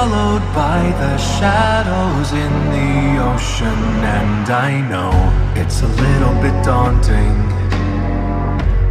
swallowed 0.00 0.54
by 0.54 0.82
the 1.02 1.16
shadows 1.18 2.32
in 2.32 2.52
the 2.74 3.22
ocean, 3.30 3.80
and 4.18 4.48
I 4.48 4.70
know 4.92 5.12
it's 5.60 5.82
a 5.82 5.88
little 5.88 6.34
bit 6.40 6.56
daunting. 6.64 7.36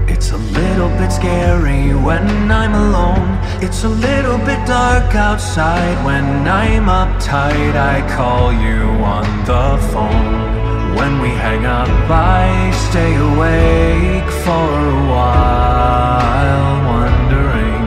It's 0.07 0.31
a 0.31 0.37
little 0.37 0.89
bit 0.99 1.11
scary 1.11 1.95
when 1.95 2.51
I'm 2.51 2.75
alone. 2.75 3.29
It's 3.59 3.83
a 3.85 3.89
little 3.89 4.37
bit 4.37 4.61
dark 4.67 5.15
outside 5.15 5.97
when 6.05 6.47
I'm 6.47 6.85
uptight. 6.85 7.73
I 7.75 7.97
call 8.15 8.53
you 8.53 8.81
on 9.15 9.25
the 9.49 9.67
phone. 9.91 10.95
When 10.95 11.19
we 11.23 11.29
hang 11.29 11.65
up, 11.65 11.89
I 12.09 12.69
stay 12.87 13.13
awake 13.31 14.29
for 14.45 14.67
a 14.95 15.01
while, 15.13 16.75
wondering 16.93 17.81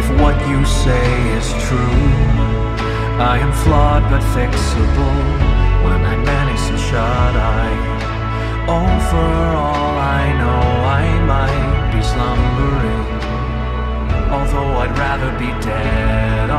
if 0.00 0.06
what 0.20 0.36
you 0.50 0.64
say 0.64 1.06
is 1.38 1.48
true. 1.66 2.25
I 3.18 3.38
am 3.38 3.50
flawed 3.64 4.02
but 4.10 4.20
fixable 4.36 5.16
when 5.84 6.04
I 6.04 6.16
manage 6.16 6.60
to 6.68 6.76
shut 6.76 7.34
eye. 7.34 7.78
Oh, 8.68 8.92
for 9.08 9.56
all 9.56 9.94
I 9.96 10.24
know, 10.40 10.64
I 11.00 11.04
might 11.32 11.92
be 11.94 12.02
slumbering. 12.12 13.06
Although 14.30 14.72
I'd 14.82 14.98
rather 14.98 15.32
be 15.38 15.50
dead 15.64 16.50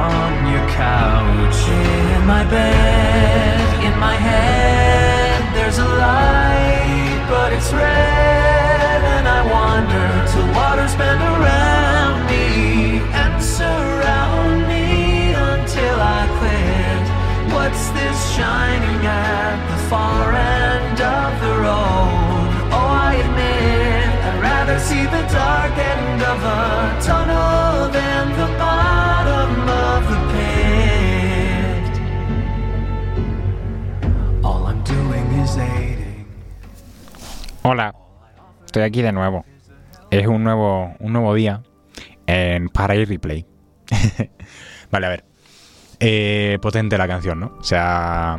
aquí 38.87 39.01
de 39.01 39.11
nuevo. 39.11 39.45
Es 40.09 40.27
un 40.27 40.43
nuevo, 40.43 40.95
un 40.99 41.13
nuevo 41.13 41.33
día 41.33 41.61
en 42.25 42.69
para 42.69 42.95
ir 42.95 43.07
replay. 43.07 43.45
vale, 44.91 45.05
a 45.05 45.09
ver. 45.09 45.25
Eh, 45.99 46.59
potente 46.61 46.97
la 46.97 47.07
canción, 47.07 47.39
¿no? 47.39 47.57
O 47.59 47.63
sea, 47.63 48.37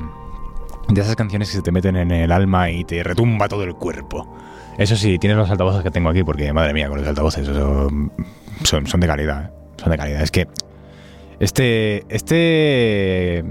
de 0.89 1.01
esas 1.01 1.17
canciones 1.17 1.51
que 1.51 1.57
se 1.57 1.63
te 1.63 1.73
meten 1.73 1.97
en 1.97 2.11
el 2.11 2.33
alma 2.33 2.71
y 2.71 2.85
te 2.85 3.03
retumba 3.03 3.49
todo 3.49 3.65
el 3.65 3.75
cuerpo. 3.75 4.37
Eso 4.79 4.95
sí, 4.95 5.19
tienes 5.19 5.37
los 5.37 5.51
altavoces 5.51 5.83
que 5.83 5.91
tengo 5.91 6.09
aquí, 6.09 6.23
porque 6.23 6.53
madre 6.53 6.73
mía, 6.73 6.89
con 6.89 6.99
los 6.99 7.09
altavoces 7.09 7.49
eso, 7.49 7.89
son, 8.62 8.87
son 8.87 9.01
de 9.01 9.07
calidad. 9.07 9.45
¿eh? 9.47 9.51
Son 9.77 9.91
de 9.91 9.99
calidad. 9.99 10.23
Es 10.23 10.31
que 10.31 10.47
este, 11.41 12.05
este, 12.09 13.45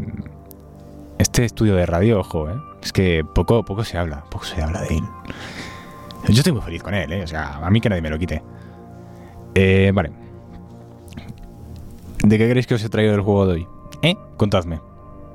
este 1.19 1.45
estudio 1.45 1.75
de 1.75 1.85
radio, 1.85 2.19
ojo, 2.19 2.49
¿eh? 2.49 2.55
es 2.81 2.93
que 2.93 3.23
poco, 3.35 3.63
poco 3.63 3.83
se 3.83 3.97
habla, 3.97 4.23
poco 4.29 4.45
se 4.45 4.61
habla 4.61 4.81
de 4.81 4.95
él. 4.95 5.03
Yo 6.25 6.33
estoy 6.33 6.53
muy 6.53 6.61
feliz 6.61 6.83
con 6.83 6.93
él, 6.93 7.11
¿eh? 7.13 7.23
o 7.23 7.27
sea, 7.27 7.57
a 7.57 7.69
mí 7.69 7.79
que 7.79 7.89
nadie 7.89 8.01
me 8.01 8.09
lo 8.09 8.17
quite. 8.19 8.43
Eh, 9.55 9.91
vale. 9.93 10.11
¿De 12.23 12.37
qué 12.37 12.47
queréis 12.47 12.67
que 12.67 12.75
os 12.75 12.83
he 12.83 12.89
traído 12.89 13.15
el 13.15 13.21
juego 13.21 13.45
de 13.45 13.53
hoy? 13.53 13.67
¿Eh? 14.01 14.15
Contadme. 14.35 14.81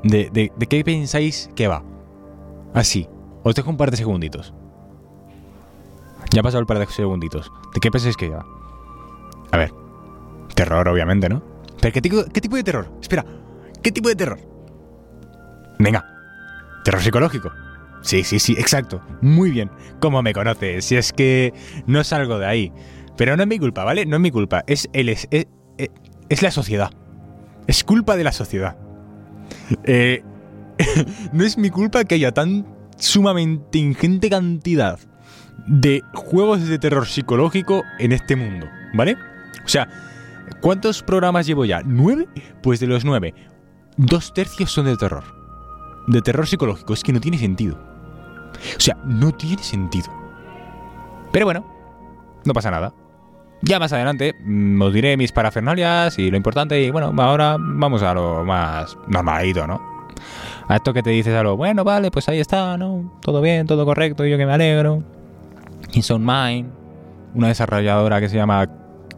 ¿De, 0.03 0.31
de, 0.31 0.53
de 0.54 0.66
qué 0.66 0.84
pensáis 0.84 1.50
que 1.54 1.69
va? 1.69 1.82
Así. 2.75 3.09
Os 3.42 3.54
dejo 3.54 3.71
un 3.71 3.76
par 3.76 3.91
de 3.91 3.97
segunditos. 3.97 4.53
Ya 6.31 6.41
ha 6.41 6.42
pasado 6.42 6.60
el 6.60 6.66
par 6.66 6.78
de 6.78 6.87
segunditos. 6.87 7.50
¿De 7.75 7.81
qué 7.81 7.91
pensáis 7.91 8.16
que 8.16 8.28
va? 8.28 8.44
A 9.50 9.56
ver. 9.56 9.72
Terror, 10.54 10.87
obviamente, 10.88 11.28
¿no? 11.28 11.42
¿Pero 11.81 11.92
qué 11.92 12.00
tipo, 12.00 12.25
qué 12.32 12.41
tipo 12.41 12.56
de 12.56 12.62
terror? 12.65 12.88
Espera. 13.00 13.25
¿Qué 13.82 13.91
tipo 13.91 14.09
de 14.09 14.16
terror? 14.16 14.38
Venga. 15.78 16.04
¿Terror 16.84 17.00
psicológico? 17.00 17.50
Sí, 18.02 18.24
sí, 18.24 18.38
sí, 18.38 18.52
exacto. 18.58 19.00
Muy 19.20 19.50
bien. 19.50 19.70
¿Cómo 20.00 20.22
me 20.22 20.32
conoces? 20.32 20.84
Si 20.84 20.96
es 20.96 21.12
que 21.12 21.52
no 21.86 22.04
salgo 22.04 22.38
de 22.38 22.46
ahí. 22.46 22.72
Pero 23.16 23.36
no 23.36 23.42
es 23.42 23.48
mi 23.48 23.58
culpa, 23.58 23.84
¿vale? 23.84 24.06
No 24.06 24.16
es 24.16 24.22
mi 24.22 24.30
culpa. 24.30 24.64
Es, 24.66 24.88
el, 24.92 25.08
es, 25.08 25.28
es, 25.30 25.46
es 26.28 26.42
la 26.42 26.50
sociedad. 26.50 26.91
Es 27.66 27.84
culpa 27.84 28.16
de 28.16 28.24
la 28.24 28.32
sociedad. 28.32 28.76
Eh, 29.84 30.22
no 31.32 31.44
es 31.44 31.58
mi 31.58 31.70
culpa 31.70 32.04
que 32.04 32.16
haya 32.16 32.32
tan 32.32 32.66
sumamente 32.96 33.78
ingente 33.78 34.30
cantidad 34.30 34.98
de 35.66 36.02
juegos 36.14 36.66
de 36.66 36.78
terror 36.78 37.06
psicológico 37.06 37.82
en 37.98 38.12
este 38.12 38.36
mundo, 38.36 38.66
¿vale? 38.94 39.16
O 39.64 39.68
sea, 39.68 39.88
¿cuántos 40.60 41.02
programas 41.02 41.46
llevo 41.46 41.64
ya? 41.64 41.82
¿Nueve? 41.84 42.28
Pues 42.62 42.80
de 42.80 42.86
los 42.86 43.04
nueve, 43.04 43.34
dos 43.96 44.34
tercios 44.34 44.72
son 44.72 44.86
de 44.86 44.96
terror. 44.96 45.24
De 46.08 46.20
terror 46.20 46.48
psicológico. 46.48 46.94
Es 46.94 47.02
que 47.02 47.12
no 47.12 47.20
tiene 47.20 47.38
sentido. 47.38 47.91
O 48.76 48.80
sea, 48.80 48.96
no 49.04 49.32
tiene 49.32 49.62
sentido. 49.62 50.10
Pero 51.32 51.46
bueno, 51.46 51.64
no 52.44 52.52
pasa 52.52 52.70
nada. 52.70 52.92
Ya 53.62 53.78
más 53.78 53.92
adelante 53.92 54.34
mm, 54.44 54.82
os 54.82 54.92
diré 54.92 55.16
mis 55.16 55.32
parafernalias 55.32 56.18
y 56.18 56.30
lo 56.30 56.36
importante. 56.36 56.80
Y 56.82 56.91
bueno, 56.91 57.12
ahora 57.18 57.56
vamos 57.58 58.02
a 58.02 58.12
lo 58.12 58.44
más 58.44 58.96
normalito, 59.06 59.66
¿no? 59.66 59.80
A 60.68 60.76
esto 60.76 60.92
que 60.92 61.02
te 61.02 61.10
dices 61.10 61.34
a 61.34 61.42
lo 61.42 61.56
bueno, 61.56 61.84
vale, 61.84 62.10
pues 62.10 62.28
ahí 62.28 62.41
está, 62.41 62.76
¿no? 62.76 63.18
Todo 63.20 63.41
bien, 63.41 63.66
todo 63.66 63.84
correcto, 63.84 64.24
yo 64.24 64.36
que 64.36 64.46
me 64.46 64.52
alegro. 64.52 65.02
Insound 65.92 66.24
Mind, 66.24 66.72
una 67.34 67.48
desarrolladora 67.48 68.20
que 68.20 68.28
se 68.28 68.36
llama 68.36 68.68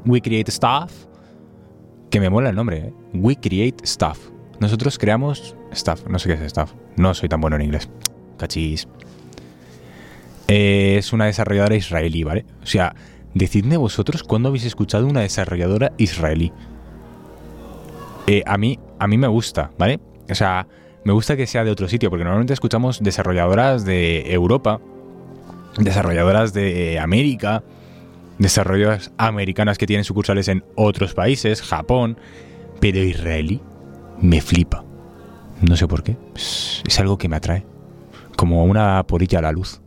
We 0.06 0.20
Create 0.20 0.50
Stuff, 0.50 1.06
que 2.10 2.20
me 2.20 2.30
mola 2.30 2.50
el 2.50 2.56
nombre, 2.56 2.78
¿eh? 2.78 2.94
We 3.12 3.36
Create 3.36 3.86
Stuff. 3.86 4.30
Nosotros 4.60 4.98
creamos 4.98 5.56
stuff, 5.74 6.06
no 6.08 6.18
sé 6.18 6.28
qué 6.28 6.44
es 6.44 6.50
stuff, 6.50 6.72
no 6.96 7.12
soy 7.12 7.28
tan 7.28 7.40
bueno 7.40 7.56
en 7.56 7.62
inglés. 7.62 7.88
Cachis. 8.38 8.88
Eh, 10.48 10.96
es 10.98 11.12
una 11.12 11.26
desarrolladora 11.26 11.76
israelí, 11.76 12.22
¿vale? 12.24 12.44
O 12.62 12.66
sea, 12.66 12.94
decidme 13.34 13.76
vosotros 13.76 14.22
cuándo 14.22 14.48
habéis 14.48 14.64
escuchado 14.64 15.06
una 15.06 15.20
desarrolladora 15.20 15.92
israelí. 15.98 16.52
Eh, 18.26 18.42
a, 18.46 18.56
mí, 18.56 18.78
a 18.98 19.06
mí 19.06 19.18
me 19.18 19.28
gusta, 19.28 19.70
¿vale? 19.78 20.00
O 20.30 20.34
sea, 20.34 20.66
me 21.04 21.12
gusta 21.12 21.36
que 21.36 21.46
sea 21.46 21.64
de 21.64 21.70
otro 21.70 21.88
sitio, 21.88 22.10
porque 22.10 22.24
normalmente 22.24 22.54
escuchamos 22.54 23.02
desarrolladoras 23.02 23.84
de 23.84 24.32
Europa, 24.32 24.80
desarrolladoras 25.78 26.54
de 26.54 26.98
América, 26.98 27.62
desarrolladoras 28.38 29.12
americanas 29.18 29.78
que 29.78 29.86
tienen 29.86 30.04
sucursales 30.04 30.48
en 30.48 30.64
otros 30.74 31.14
países, 31.14 31.62
Japón, 31.62 32.18
pero 32.80 32.98
israelí 32.98 33.60
me 34.20 34.40
flipa. 34.40 34.84
No 35.60 35.76
sé 35.76 35.86
por 35.86 36.02
qué. 36.02 36.16
Es, 36.34 36.98
algo 36.98 37.18
que 37.18 37.28
me 37.28 37.36
atrae. 37.36 37.64
Como 38.36 38.64
una 38.64 39.02
porilla 39.06 39.38
a 39.38 39.42
la 39.42 39.52
luz. 39.52 39.80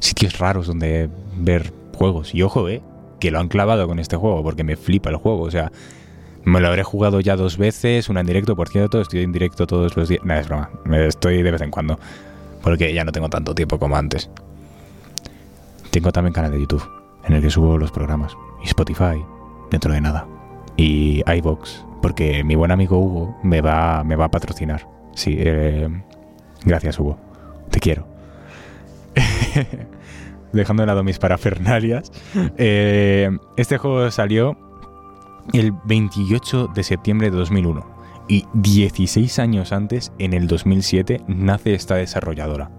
Sitios 0.00 0.38
raros 0.38 0.66
donde 0.66 1.08
ver 1.36 1.72
juegos. 1.94 2.34
Y 2.34 2.42
ojo, 2.42 2.68
eh, 2.68 2.82
que 3.20 3.30
lo 3.30 3.40
han 3.40 3.48
clavado 3.48 3.86
con 3.86 3.98
este 3.98 4.16
juego, 4.16 4.42
porque 4.42 4.64
me 4.64 4.76
flipa 4.76 5.10
el 5.10 5.16
juego. 5.16 5.42
O 5.42 5.50
sea, 5.50 5.70
me 6.46 6.60
lo 6.60 6.68
habré 6.68 6.84
jugado 6.84 7.20
ya 7.20 7.34
dos 7.34 7.58
veces, 7.58 8.08
una 8.08 8.20
en 8.20 8.26
directo, 8.26 8.54
por 8.54 8.68
cierto, 8.68 9.00
estoy 9.00 9.22
en 9.22 9.32
directo 9.32 9.66
todos 9.66 9.96
los 9.96 10.08
días. 10.08 10.24
Nada, 10.24 10.40
es 10.40 10.48
broma, 10.48 10.70
estoy 11.06 11.42
de 11.42 11.50
vez 11.50 11.60
en 11.60 11.72
cuando, 11.72 11.98
porque 12.62 12.94
ya 12.94 13.04
no 13.04 13.10
tengo 13.10 13.28
tanto 13.28 13.52
tiempo 13.52 13.80
como 13.80 13.96
antes. 13.96 14.30
Tengo 15.90 16.12
también 16.12 16.32
canal 16.32 16.52
de 16.52 16.60
YouTube, 16.60 16.88
en 17.24 17.34
el 17.34 17.42
que 17.42 17.50
subo 17.50 17.76
los 17.78 17.90
programas, 17.90 18.36
y 18.62 18.68
Spotify, 18.68 19.24
dentro 19.72 19.92
de 19.92 20.00
nada, 20.00 20.28
y 20.76 21.24
iBox, 21.26 21.84
porque 22.00 22.44
mi 22.44 22.54
buen 22.54 22.70
amigo 22.70 22.96
Hugo 22.96 23.36
me 23.42 23.60
va, 23.60 24.04
me 24.04 24.14
va 24.14 24.26
a 24.26 24.30
patrocinar. 24.30 24.86
Sí, 25.14 25.34
eh, 25.38 25.88
gracias 26.64 27.00
Hugo, 27.00 27.18
te 27.70 27.80
quiero. 27.80 28.15
Dejando 30.52 30.82
de 30.82 30.86
lado 30.86 31.02
mis 31.04 31.18
parafernalias, 31.18 32.12
eh, 32.56 33.30
este 33.56 33.78
juego 33.78 34.10
salió 34.10 34.56
el 35.52 35.72
28 35.84 36.68
de 36.74 36.82
septiembre 36.82 37.30
de 37.30 37.36
2001 37.36 37.96
y 38.28 38.44
16 38.54 39.38
años 39.38 39.72
antes, 39.72 40.12
en 40.18 40.32
el 40.32 40.46
2007, 40.46 41.22
nace 41.28 41.74
esta 41.74 41.94
desarrolladora, 41.96 42.70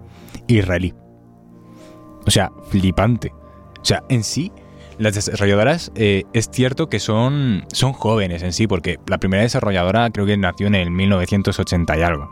israelí. 0.46 0.94
O 2.26 2.30
sea, 2.30 2.52
flipante. 2.68 3.32
O 3.80 3.84
sea, 3.84 4.02
en 4.08 4.24
sí, 4.24 4.52
las 4.98 5.14
desarrolladoras 5.14 5.92
eh, 5.94 6.24
es 6.32 6.50
cierto 6.50 6.88
que 6.88 6.98
son, 6.98 7.64
son 7.72 7.92
jóvenes 7.92 8.42
en 8.42 8.52
sí, 8.52 8.66
porque 8.66 8.98
la 9.06 9.18
primera 9.18 9.42
desarrolladora 9.42 10.10
creo 10.10 10.26
que 10.26 10.36
nació 10.36 10.66
en 10.66 10.74
el 10.74 10.90
1980 10.90 11.96
y 11.96 12.02
algo. 12.02 12.30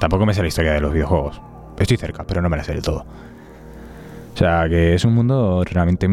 Tampoco 0.00 0.26
me 0.26 0.34
sé 0.34 0.42
la 0.42 0.48
historia 0.48 0.72
de 0.72 0.80
los 0.80 0.92
videojuegos. 0.92 1.40
Estoy 1.78 1.96
cerca, 1.96 2.24
pero 2.26 2.40
no 2.42 2.48
me 2.48 2.56
la 2.56 2.64
sé 2.64 2.72
del 2.72 2.82
todo. 2.82 3.06
O 4.36 4.38
sea, 4.38 4.68
que 4.68 4.92
es 4.92 5.02
un 5.06 5.14
mundo 5.14 5.64
realmente 5.64 6.06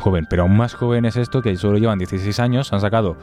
joven, 0.00 0.26
pero 0.28 0.42
aún 0.42 0.56
más 0.56 0.74
joven 0.74 1.04
es 1.04 1.14
esto, 1.14 1.42
que 1.42 1.54
solo 1.54 1.78
llevan 1.78 1.96
16 1.96 2.40
años, 2.40 2.72
han 2.72 2.80
sacado 2.80 3.16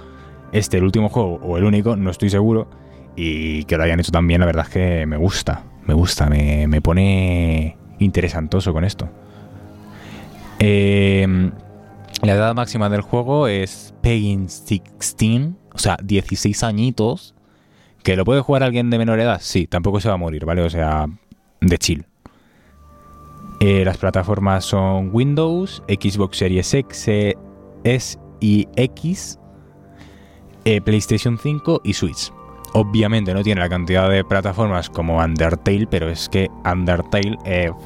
este 0.54 0.78
el 0.78 0.86
último 0.86 1.10
juego 1.10 1.42
o 1.44 1.58
el 1.58 1.66
único, 1.66 1.98
no 1.98 2.10
estoy 2.10 2.30
seguro. 2.30 2.70
Y 3.18 3.66
que 3.66 3.76
lo 3.76 3.84
hayan 3.84 4.00
hecho 4.00 4.14
también, 4.14 4.40
la 4.40 4.46
verdad 4.46 4.66
es 4.66 4.74
que 4.74 5.06
me 5.06 5.18
gusta. 5.18 5.66
Me 5.86 5.94
gusta, 5.94 6.28
me, 6.28 6.68
me 6.68 6.82
pone 6.82 7.76
interesantoso 8.00 8.72
con 8.72 8.86
esto. 8.86 9.10
Eh, 10.60 11.52
la 12.22 12.32
edad 12.32 12.56
máxima 12.56 12.88
del 12.88 13.02
juego 13.02 13.50
es 13.50 13.94
Paying 14.02 14.48
16, 14.48 15.50
o 15.74 15.78
sea, 15.78 15.98
16 16.02 16.64
añitos. 16.64 17.36
¿Que 18.04 18.16
lo 18.16 18.24
puede 18.24 18.40
jugar 18.40 18.64
alguien 18.64 18.90
de 18.90 19.00
menor 19.00 19.20
edad? 19.20 19.42
Sí, 19.42 19.68
tampoco 19.68 20.00
se 20.00 20.08
va 20.08 20.14
a 20.14 20.18
morir, 20.18 20.46
¿vale? 20.46 20.62
O 20.62 20.70
sea, 20.70 21.08
de 21.60 21.78
chill. 21.78 22.06
Eh, 23.66 23.86
las 23.86 23.98
plataformas 23.98 24.66
son 24.66 25.10
Windows, 25.14 25.82
Xbox 25.88 26.36
Series 26.36 26.74
X, 26.74 27.08
eh, 27.08 27.38
S 27.86 28.20
y 28.42 28.68
X, 28.76 29.40
eh, 30.66 30.82
PlayStation 30.82 31.38
5 31.38 31.80
y 31.82 31.94
Switch. 31.94 32.34
Obviamente 32.74 33.34
no 33.34 33.42
tiene 33.42 33.62
la 33.62 33.70
cantidad 33.70 34.10
de 34.10 34.26
plataformas 34.26 34.90
como 34.90 35.20
Undertale, 35.20 35.88
pero 35.88 36.10
es 36.10 36.28
que 36.28 36.50
Undertale 36.70 37.38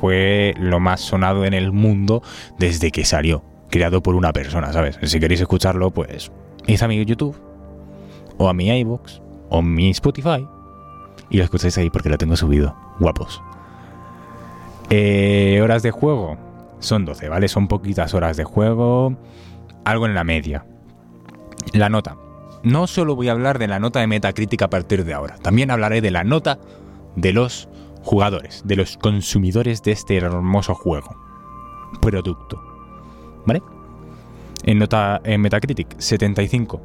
fue 0.02 0.56
lo 0.58 0.80
más 0.80 1.02
sonado 1.02 1.46
en 1.46 1.54
el 1.54 1.72
mundo 1.72 2.24
desde 2.58 2.90
que 2.90 3.06
salió 3.06 3.44
creado 3.70 4.02
por 4.02 4.16
una 4.16 4.34
persona, 4.34 4.74
¿sabes? 4.74 4.98
Si 5.04 5.20
queréis 5.20 5.42
escucharlo, 5.42 5.92
pues 5.92 6.32
id 6.66 6.82
a 6.82 6.88
mi 6.88 7.06
YouTube, 7.06 7.40
o 8.40 8.50
a 8.50 8.54
mi 8.56 8.68
iBox, 8.80 9.22
o 9.50 9.62
mi 9.62 9.92
Spotify, 9.92 10.44
y 11.30 11.38
lo 11.38 11.44
escucháis 11.44 11.78
ahí 11.78 11.92
porque 11.92 12.10
lo 12.10 12.18
tengo 12.18 12.36
subido. 12.36 12.76
Guapos. 13.00 13.44
Eh, 14.90 15.60
horas 15.62 15.84
de 15.84 15.92
juego. 15.92 16.38
Son 16.80 17.06
12, 17.06 17.30
¿vale? 17.30 17.48
Son 17.48 17.68
poquitas 17.68 18.14
horas 18.14 18.38
de 18.38 18.44
juego. 18.44 19.18
Algo 19.84 20.06
en 20.06 20.16
la 20.16 20.24
media. 20.24 20.66
La 21.74 21.90
nota. 21.90 22.16
No 22.64 22.88
solo 22.88 23.16
voy 23.16 23.30
a 23.30 23.34
hablar 23.34 23.60
de 23.60 23.68
la 23.68 23.80
nota 23.80 24.00
de 24.00 24.08
Metacritic 24.08 24.62
a 24.62 24.70
partir 24.70 25.06
de 25.06 25.14
ahora. 25.14 25.36
También 25.38 25.72
hablaré 25.72 26.02
de 26.02 26.12
la 26.12 26.24
nota 26.24 26.60
de 27.16 27.34
los 27.34 27.70
jugadores, 28.04 28.64
de 28.66 28.76
los 28.76 28.98
consumidores 28.98 29.84
de 29.84 29.92
este 29.92 30.18
hermoso 30.18 30.76
juego. 30.76 31.16
Producto. 32.02 32.62
¿Vale? 33.46 33.62
En 34.64 34.80
nota 34.80 35.22
en 35.24 35.42
Metacritic, 35.42 36.00
75. 36.00 36.82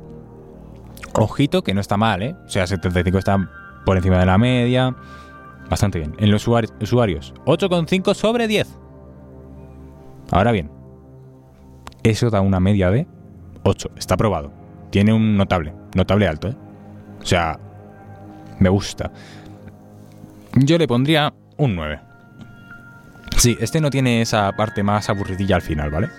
Ojito 1.14 1.62
que 1.62 1.74
no 1.74 1.80
está 1.80 1.96
mal, 1.96 2.22
¿eh? 2.22 2.34
O 2.46 2.48
sea, 2.48 2.66
75 2.66 3.18
está 3.18 3.50
por 3.84 3.96
encima 3.96 4.18
de 4.18 4.26
la 4.26 4.38
media. 4.38 4.94
Bastante 5.72 6.00
bien. 6.00 6.14
En 6.18 6.30
los 6.30 6.46
usuarios, 6.46 7.32
8,5 7.46 8.12
sobre 8.12 8.46
10. 8.46 8.78
Ahora 10.30 10.52
bien, 10.52 10.70
eso 12.02 12.28
da 12.28 12.42
una 12.42 12.60
media 12.60 12.90
de 12.90 13.06
8. 13.62 13.92
Está 13.96 14.12
aprobado. 14.12 14.52
Tiene 14.90 15.14
un 15.14 15.34
notable, 15.34 15.72
notable 15.94 16.28
alto, 16.28 16.48
¿eh? 16.48 16.56
O 17.22 17.24
sea, 17.24 17.58
me 18.58 18.68
gusta. 18.68 19.12
Yo 20.56 20.76
le 20.76 20.86
pondría 20.86 21.32
un 21.56 21.74
9. 21.74 22.00
Sí, 23.38 23.56
este 23.58 23.80
no 23.80 23.88
tiene 23.88 24.20
esa 24.20 24.52
parte 24.52 24.82
más 24.82 25.08
aburridilla 25.08 25.56
al 25.56 25.62
final, 25.62 25.90
¿vale? 25.90 26.10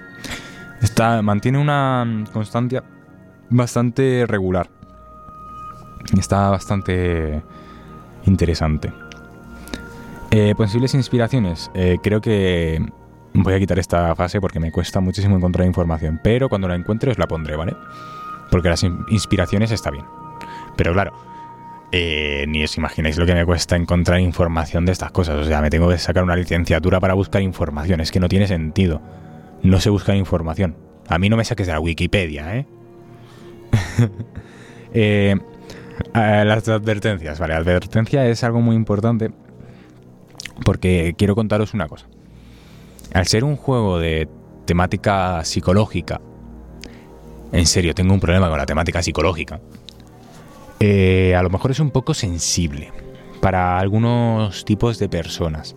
Está, 0.81 1.21
mantiene 1.21 1.59
una 1.59 2.23
constancia 2.33 2.83
bastante 3.51 4.25
regular. 4.27 4.67
Está 6.17 6.49
bastante 6.49 7.43
interesante. 8.25 8.91
Eh, 10.35 10.55
posibles 10.55 10.95
inspiraciones. 10.95 11.69
Eh, 11.75 11.99
creo 12.01 12.19
que 12.19 12.83
voy 13.35 13.53
a 13.53 13.59
quitar 13.59 13.77
esta 13.77 14.15
fase 14.15 14.41
porque 14.41 14.59
me 14.59 14.71
cuesta 14.71 14.99
muchísimo 14.99 15.37
encontrar 15.37 15.67
información. 15.67 16.19
Pero 16.23 16.49
cuando 16.49 16.67
la 16.67 16.73
encuentre 16.73 17.11
os 17.11 17.19
la 17.19 17.27
pondré, 17.27 17.55
¿vale? 17.55 17.75
Porque 18.49 18.67
las 18.67 18.81
inspiraciones 18.81 19.69
está 19.69 19.91
bien. 19.91 20.05
Pero 20.75 20.91
claro, 20.91 21.13
eh, 21.91 22.45
ni 22.47 22.63
os 22.63 22.75
imagináis 22.77 23.15
lo 23.19 23.27
que 23.27 23.35
me 23.35 23.45
cuesta 23.45 23.75
encontrar 23.75 24.21
información 24.21 24.87
de 24.87 24.93
estas 24.93 25.11
cosas. 25.11 25.35
O 25.35 25.43
sea, 25.43 25.61
me 25.61 25.69
tengo 25.69 25.87
que 25.87 25.99
sacar 25.99 26.23
una 26.23 26.35
licenciatura 26.35 26.99
para 26.99 27.13
buscar 27.13 27.43
información. 27.43 28.01
Es 28.01 28.11
que 28.11 28.19
no 28.19 28.27
tiene 28.27 28.47
sentido 28.47 29.03
no 29.61 29.79
se 29.79 29.91
busca 29.91 30.15
información. 30.15 30.75
A 31.07 31.19
mí 31.19 31.29
no 31.29 31.37
me 31.37 31.45
saques 31.45 31.67
de 31.67 31.73
la 31.73 31.79
Wikipedia, 31.79 32.57
¿eh? 32.57 32.65
eh 34.93 35.35
las 36.13 36.67
advertencias, 36.67 37.39
vale, 37.39 37.53
advertencia 37.53 38.25
es 38.27 38.43
algo 38.43 38.61
muy 38.61 38.75
importante 38.75 39.31
porque 40.63 41.13
quiero 41.17 41.35
contaros 41.35 41.73
una 41.73 41.87
cosa. 41.87 42.07
Al 43.13 43.27
ser 43.27 43.43
un 43.43 43.55
juego 43.55 43.99
de 43.99 44.27
temática 44.65 45.43
psicológica, 45.43 46.21
en 47.51 47.65
serio, 47.67 47.93
tengo 47.93 48.13
un 48.13 48.19
problema 48.19 48.49
con 48.49 48.57
la 48.57 48.65
temática 48.65 49.03
psicológica, 49.03 49.61
eh, 50.79 51.35
a 51.35 51.43
lo 51.43 51.49
mejor 51.49 51.71
es 51.71 51.79
un 51.79 51.91
poco 51.91 52.13
sensible 52.13 52.91
para 53.41 53.77
algunos 53.77 54.65
tipos 54.65 54.99
de 54.99 55.09
personas. 55.09 55.75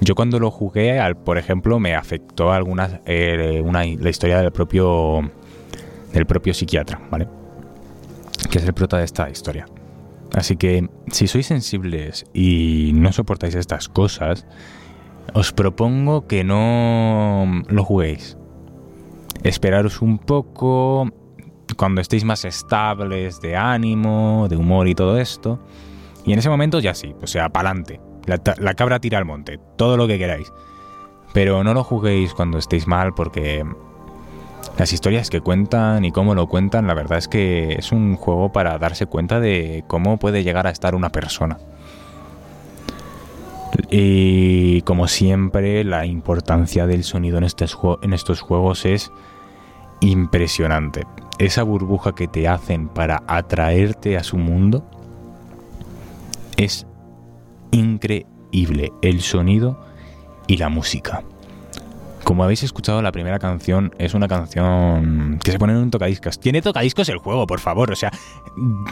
Yo 0.00 0.14
cuando 0.14 0.38
lo 0.38 0.50
jugué, 0.50 0.98
por 1.24 1.38
ejemplo, 1.38 1.78
me 1.78 1.94
afectó 1.94 2.52
algunas 2.52 3.00
eh, 3.06 3.62
una, 3.64 3.84
la 3.84 4.10
historia 4.10 4.40
del 4.40 4.50
propio 4.50 5.30
del 6.12 6.26
propio 6.26 6.54
psiquiatra, 6.54 7.00
¿vale? 7.10 7.28
Que 8.50 8.58
es 8.58 8.64
el 8.64 8.74
prota 8.74 8.98
de 8.98 9.04
esta 9.04 9.30
historia. 9.30 9.66
Así 10.34 10.56
que 10.56 10.88
si 11.10 11.26
sois 11.26 11.46
sensibles 11.46 12.24
y 12.32 12.92
no 12.94 13.12
soportáis 13.12 13.54
estas 13.54 13.88
cosas, 13.88 14.46
os 15.34 15.52
propongo 15.52 16.26
que 16.26 16.44
no 16.44 17.62
lo 17.68 17.84
juguéis. 17.84 18.36
Esperaros 19.42 20.02
un 20.02 20.18
poco 20.18 21.08
cuando 21.76 22.00
estéis 22.00 22.24
más 22.24 22.44
estables 22.44 23.40
de 23.40 23.56
ánimo, 23.56 24.46
de 24.48 24.56
humor 24.56 24.88
y 24.88 24.94
todo 24.94 25.18
esto. 25.18 25.60
Y 26.24 26.32
en 26.32 26.38
ese 26.38 26.50
momento 26.50 26.80
ya 26.80 26.94
sí, 26.94 27.14
o 27.22 27.26
sea, 27.26 27.48
pa'lante. 27.48 28.00
La, 28.26 28.74
cabra 28.74 29.00
tira 29.00 29.18
al 29.18 29.24
monte, 29.24 29.58
todo 29.76 29.96
lo 29.96 30.06
que 30.06 30.18
queráis. 30.18 30.52
Pero 31.32 31.64
no 31.64 31.74
lo 31.74 31.82
juguéis 31.82 32.34
cuando 32.34 32.58
estéis 32.58 32.86
mal 32.86 33.14
porque 33.14 33.64
las 34.78 34.92
historias 34.92 35.30
que 35.30 35.40
cuentan 35.40 36.04
y 36.04 36.12
cómo 36.12 36.34
lo 36.34 36.48
cuentan, 36.48 36.86
la 36.86 36.94
verdad 36.94 37.18
es 37.18 37.28
que 37.28 37.74
es 37.74 37.92
un 37.92 38.16
juego 38.16 38.50
para 38.52 38.78
darse 38.78 39.06
cuenta 39.06 39.40
de 39.40 39.84
cómo 39.86 40.16
puede 40.18 40.42
llegar 40.42 40.66
a 40.66 40.70
estar 40.70 40.94
una 40.94 41.10
persona. 41.10 41.58
Y 43.90 44.82
como 44.82 45.08
siempre, 45.08 45.84
la 45.84 46.06
importancia 46.06 46.86
del 46.86 47.04
sonido 47.04 47.38
en 47.38 47.44
estos, 47.44 47.78
en 48.02 48.12
estos 48.12 48.40
juegos 48.40 48.84
es 48.84 49.10
impresionante. 50.00 51.06
Esa 51.38 51.62
burbuja 51.62 52.14
que 52.14 52.28
te 52.28 52.48
hacen 52.48 52.88
para 52.88 53.22
atraerte 53.26 54.16
a 54.16 54.22
su 54.22 54.38
mundo 54.38 54.84
es 56.56 56.86
increíble 57.70 58.92
el 59.02 59.20
sonido 59.20 59.84
y 60.46 60.56
la 60.56 60.68
música. 60.68 61.22
Como 62.30 62.44
habéis 62.44 62.62
escuchado, 62.62 63.02
la 63.02 63.10
primera 63.10 63.40
canción 63.40 63.92
es 63.98 64.14
una 64.14 64.28
canción 64.28 65.40
que 65.42 65.50
se 65.50 65.58
pone 65.58 65.72
en 65.72 65.80
un 65.80 65.90
tocadiscos. 65.90 66.38
Tiene 66.38 66.62
tocadiscos 66.62 67.08
el 67.08 67.18
juego, 67.18 67.44
por 67.44 67.58
favor. 67.58 67.90
O 67.90 67.96
sea, 67.96 68.12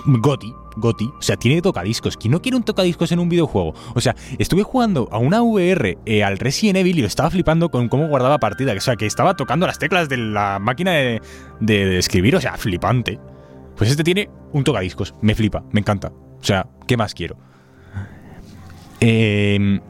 Goti, 0.07 0.53
Goti. 0.77 1.05
O 1.05 1.23
sea, 1.23 1.37
tiene 1.37 1.63
tocadiscos. 1.63 2.17
¿Quién 2.17 2.33
no 2.33 2.43
quiere 2.43 2.57
un 2.57 2.65
tocadiscos 2.65 3.13
en 3.13 3.21
un 3.21 3.29
videojuego? 3.29 3.75
O 3.95 4.01
sea, 4.01 4.17
estuve 4.41 4.65
jugando 4.65 5.09
a 5.13 5.19
una 5.19 5.41
VR 5.41 5.99
eh, 6.05 6.25
al 6.25 6.39
Resident 6.39 6.79
Evil 6.79 6.99
y 6.99 7.05
estaba 7.05 7.31
flipando 7.31 7.71
con 7.71 7.89
cómo 7.89 8.09
guardaba 8.09 8.39
partida. 8.39 8.73
O 8.77 8.81
sea, 8.81 8.97
que 8.97 9.07
estaba 9.07 9.37
tocando 9.37 9.69
las 9.69 9.79
teclas 9.79 10.09
de 10.09 10.17
la 10.17 10.59
máquina 10.59 10.95
de, 10.95 11.23
de 11.61 11.97
escribir. 11.97 12.35
O 12.35 12.41
sea, 12.41 12.57
flipante. 12.57 13.21
Pues 13.77 13.89
este 13.89 14.03
tiene 14.03 14.29
un 14.53 14.65
tocadiscos. 14.65 15.15
Me 15.23 15.37
flipa, 15.37 15.63
me 15.71 15.79
encanta. 15.79 16.09
O 16.09 16.45
sea, 16.45 16.67
¿qué 16.89 16.97
más 16.97 17.15
quiero? 17.15 17.37
Em, 18.99 19.81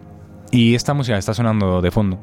y 0.51 0.75
esta 0.75 0.93
música 0.93 1.17
está 1.17 1.33
sonando 1.33 1.81
de 1.81 1.91
fondo. 1.91 2.21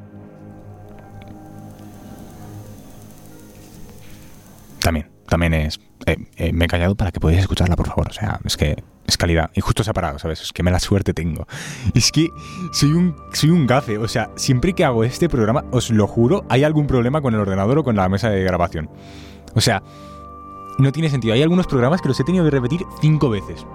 También, 4.85 5.09
también 5.27 5.55
es... 5.55 5.79
Eh, 6.05 6.15
eh, 6.37 6.53
me 6.53 6.65
he 6.65 6.67
callado 6.67 6.93
para 6.93 7.11
que 7.11 7.19
podáis 7.19 7.39
escucharla, 7.39 7.75
por 7.75 7.87
favor. 7.87 8.07
O 8.07 8.13
sea, 8.13 8.39
es 8.45 8.55
que 8.55 8.83
es 9.07 9.17
calidad. 9.17 9.49
Y 9.55 9.61
justo 9.61 9.83
se 9.83 9.89
ha 9.89 9.93
parado, 9.93 10.19
¿sabes? 10.19 10.41
Es 10.41 10.53
que 10.53 10.61
me 10.61 10.69
la 10.69 10.77
suerte 10.79 11.11
tengo. 11.11 11.47
Es 11.95 12.11
que 12.11 12.29
soy 12.71 12.91
un, 12.91 13.15
soy 13.33 13.49
un 13.49 13.65
gafe. 13.65 13.97
O 13.97 14.07
sea, 14.07 14.29
siempre 14.35 14.73
que 14.73 14.85
hago 14.85 15.03
este 15.03 15.27
programa, 15.27 15.65
os 15.71 15.89
lo 15.89 16.05
juro, 16.05 16.45
hay 16.49 16.63
algún 16.63 16.85
problema 16.85 17.21
con 17.21 17.33
el 17.33 17.39
ordenador 17.39 17.79
o 17.79 17.83
con 17.83 17.95
la 17.95 18.07
mesa 18.09 18.29
de 18.29 18.43
grabación. 18.43 18.87
O 19.55 19.61
sea, 19.61 19.81
no 20.77 20.91
tiene 20.91 21.09
sentido. 21.09 21.33
Hay 21.33 21.41
algunos 21.41 21.65
programas 21.65 21.99
que 21.99 22.09
los 22.09 22.19
he 22.19 22.23
tenido 22.23 22.45
que 22.45 22.51
repetir 22.51 22.81
cinco 23.01 23.31
veces 23.31 23.65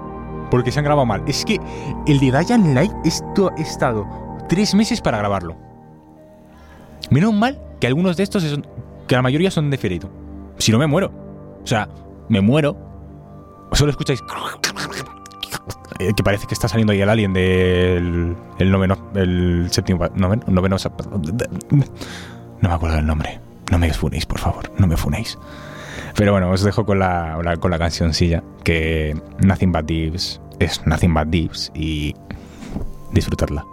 porque 0.49 0.71
se 0.71 0.79
han 0.79 0.85
grabado 0.85 1.07
mal. 1.07 1.25
Es 1.27 1.45
que 1.45 1.59
el 2.07 2.21
de 2.21 2.31
Dying 2.31 2.73
Light 2.73 2.93
esto 3.05 3.51
he 3.59 3.63
estado 3.63 4.07
tres 4.49 4.77
meses 4.77 5.01
para 5.01 5.19
grabarlo. 5.19 5.57
Menos 7.11 7.35
mal 7.35 7.61
que 7.81 7.89
algunos 7.89 8.17
de 8.17 8.23
estos, 8.23 8.45
son, 8.45 8.65
que 9.09 9.17
la 9.17 9.23
mayoría 9.23 9.51
son 9.51 9.71
de 9.71 9.77
Ferito. 9.77 10.20
Si 10.61 10.71
no 10.73 10.79
me 10.79 10.87
muero. 10.87 11.11
O 11.63 11.67
sea, 11.67 11.89
me 12.29 12.41
muero. 12.41 12.77
Solo 13.73 13.91
escucháis... 13.91 14.23
Eh, 15.99 16.13
que 16.17 16.23
parece 16.23 16.47
que 16.47 16.55
está 16.55 16.67
saliendo 16.69 16.93
ahí 16.95 17.01
el 17.03 17.09
alien 17.11 17.33
del 17.35 18.35
el 18.59 18.71
noveno, 18.71 18.97
el 19.15 19.69
séptimo, 19.71 20.07
noveno, 20.15 20.43
noveno, 20.47 20.77
no 21.69 22.69
me 22.69 22.75
acuerdo 22.75 22.97
del 22.97 23.07
nombre. 23.07 23.39
No 23.71 23.79
me 23.79 23.93
funéis, 23.93 24.25
por 24.25 24.39
favor, 24.39 24.71
no 24.79 24.87
me 24.87 24.97
funéis. 24.97 25.39
Pero 26.17 26.33
bueno, 26.33 26.51
os 26.51 26.63
dejo 26.63 26.87
con 26.87 26.99
la, 26.99 27.39
la- 27.43 27.57
con 27.59 27.71
la 27.71 27.79
cancioncilla, 27.79 28.43
que 28.65 29.15
Nothing 29.45 29.73
But 29.73 29.85
Dips 29.85 30.41
es 30.59 30.85
Nothing 30.87 31.13
But 31.15 31.27
Dips 31.29 31.71
y 31.75 32.15
disfrutarla. 33.13 33.65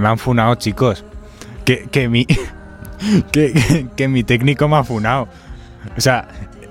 Me 0.00 0.08
han 0.08 0.18
funado, 0.18 0.54
chicos. 0.56 1.04
Que, 1.64 1.88
que 1.90 2.08
mi. 2.08 2.26
Que, 3.32 3.86
que- 3.96 4.08
mi 4.08 4.24
técnico 4.24 4.68
me 4.68 4.76
ha 4.76 4.84
funado. 4.84 5.26
O 5.96 6.00
sea, 6.02 6.28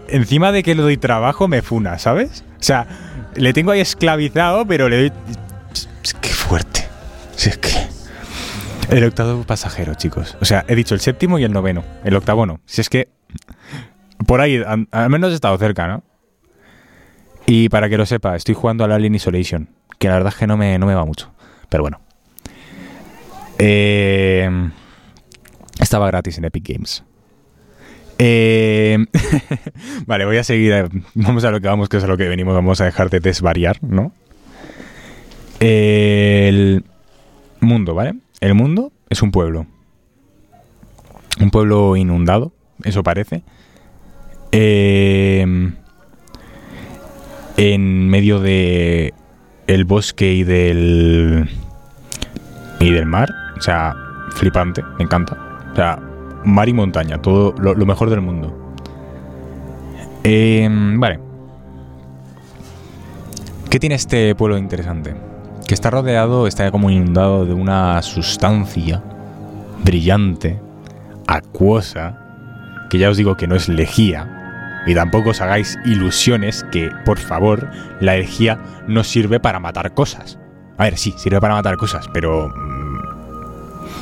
encima 0.09 0.51
de 0.51 0.61
que 0.61 0.75
le 0.75 0.83
doy 0.83 0.95
trabajo, 0.95 1.47
me 1.47 1.63
funa, 1.63 1.97
¿sabes? 1.97 2.43
O 2.59 2.63
sea, 2.63 2.85
le 3.33 3.51
tengo 3.51 3.71
ahí 3.71 3.79
esclavizado, 3.79 4.63
pero 4.67 4.89
le 4.89 4.97
doy. 5.09 5.11
Que 6.21 6.29
fuerte. 6.29 6.87
Si 7.35 7.49
es 7.49 7.57
que. 7.57 7.71
El 8.95 9.05
octavo 9.05 9.41
pasajero, 9.43 9.95
chicos. 9.95 10.37
O 10.39 10.45
sea, 10.45 10.65
he 10.67 10.75
dicho 10.75 10.93
el 10.93 11.01
séptimo 11.01 11.39
y 11.39 11.43
el 11.45 11.51
noveno. 11.51 11.83
El 12.03 12.15
octavo 12.15 12.45
no. 12.45 12.59
Si 12.67 12.81
es 12.81 12.89
que. 12.89 13.09
Por 14.27 14.39
ahí, 14.39 14.57
al, 14.63 14.87
al 14.91 15.09
menos 15.09 15.31
he 15.31 15.35
estado 15.35 15.57
cerca, 15.57 15.87
¿no? 15.87 16.03
Y 17.47 17.69
para 17.69 17.89
que 17.89 17.97
lo 17.97 18.05
sepa, 18.05 18.35
estoy 18.35 18.53
jugando 18.53 18.83
al 18.83 18.91
Alien 18.91 19.15
Isolation. 19.15 19.67
Que 19.97 20.09
la 20.09 20.13
verdad 20.15 20.31
es 20.33 20.37
que 20.39 20.45
no 20.45 20.57
me, 20.57 20.77
no 20.77 20.85
me 20.85 20.93
va 20.93 21.05
mucho. 21.05 21.31
Pero 21.69 21.81
bueno. 21.81 22.01
Eh, 23.59 24.49
estaba 25.79 26.07
gratis 26.07 26.37
en 26.37 26.45
Epic 26.45 26.67
Games. 26.67 27.03
Eh, 28.17 28.97
vale, 30.05 30.25
voy 30.25 30.37
a 30.37 30.43
seguir. 30.43 30.71
eh, 30.73 30.89
Vamos 31.13 31.43
a 31.43 31.51
lo 31.51 31.61
que 31.61 31.67
vamos, 31.67 31.87
que 31.89 31.97
es 31.97 32.03
a 32.03 32.07
lo 32.07 32.17
que 32.17 32.27
venimos. 32.27 32.53
Vamos 32.55 32.81
a 32.81 32.85
dejar 32.85 33.09
de 33.09 33.19
desvariar, 33.19 33.77
¿no? 33.83 34.11
El 35.59 36.83
mundo, 37.59 37.93
¿vale? 37.95 38.15
El 38.39 38.55
mundo 38.55 38.91
es 39.09 39.21
un 39.21 39.31
pueblo. 39.31 39.67
Un 41.39 41.51
pueblo 41.51 41.95
inundado, 41.95 42.53
eso 42.83 43.03
parece. 43.03 43.43
Eh, 44.51 45.45
en 47.57 48.09
medio 48.09 48.39
de 48.39 49.13
el 49.67 49.83
bosque 49.85 50.33
y 50.33 50.43
del 50.43 51.49
y 52.79 52.91
del 52.91 53.05
mar, 53.05 53.29
o 53.59 53.61
sea, 53.61 53.95
flipante, 54.31 54.83
me 54.97 55.03
encanta. 55.03 55.37
O 55.71 55.75
sea, 55.75 55.99
mar 56.45 56.67
y 56.69 56.73
montaña, 56.73 57.21
todo 57.21 57.53
lo, 57.59 57.85
mejor 57.85 58.09
del 58.09 58.21
mundo. 58.21 58.73
Eh, 60.23 60.67
vale. 60.97 61.19
¿Qué 63.69 63.79
tiene 63.79 63.95
este 63.95 64.33
pueblo 64.33 64.57
interesante? 64.57 65.15
Que 65.67 65.75
está 65.75 65.91
rodeado, 65.91 66.47
está 66.47 66.71
como 66.71 66.89
inundado 66.89 67.45
de 67.45 67.53
una 67.53 68.01
sustancia 68.01 69.03
brillante, 69.83 70.59
acuosa, 71.27 72.17
que 72.89 72.97
ya 72.97 73.09
os 73.09 73.17
digo 73.17 73.35
que 73.35 73.47
no 73.47 73.55
es 73.55 73.69
lejía. 73.69 74.81
Y 74.87 74.95
tampoco 74.95 75.31
os 75.31 75.41
hagáis 75.41 75.77
ilusiones 75.85 76.65
que, 76.71 76.89
por 77.05 77.19
favor, 77.19 77.69
la 77.99 78.15
lejía 78.15 78.57
no 78.87 79.03
sirve 79.03 79.39
para 79.39 79.59
matar 79.59 79.93
cosas. 79.93 80.39
A 80.77 80.85
ver, 80.85 80.97
sí, 80.97 81.13
sirve 81.17 81.39
para 81.41 81.55
matar 81.55 81.75
cosas, 81.75 82.07
pero... 82.13 82.51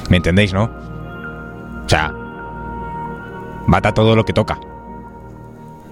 ¿Me 0.10 0.18
entendéis, 0.18 0.54
no? 0.54 0.64
O 1.86 1.90
sea, 1.90 2.14
mata 3.66 3.94
todo 3.94 4.16
lo 4.16 4.26
que 4.26 4.34
toca. 4.34 4.60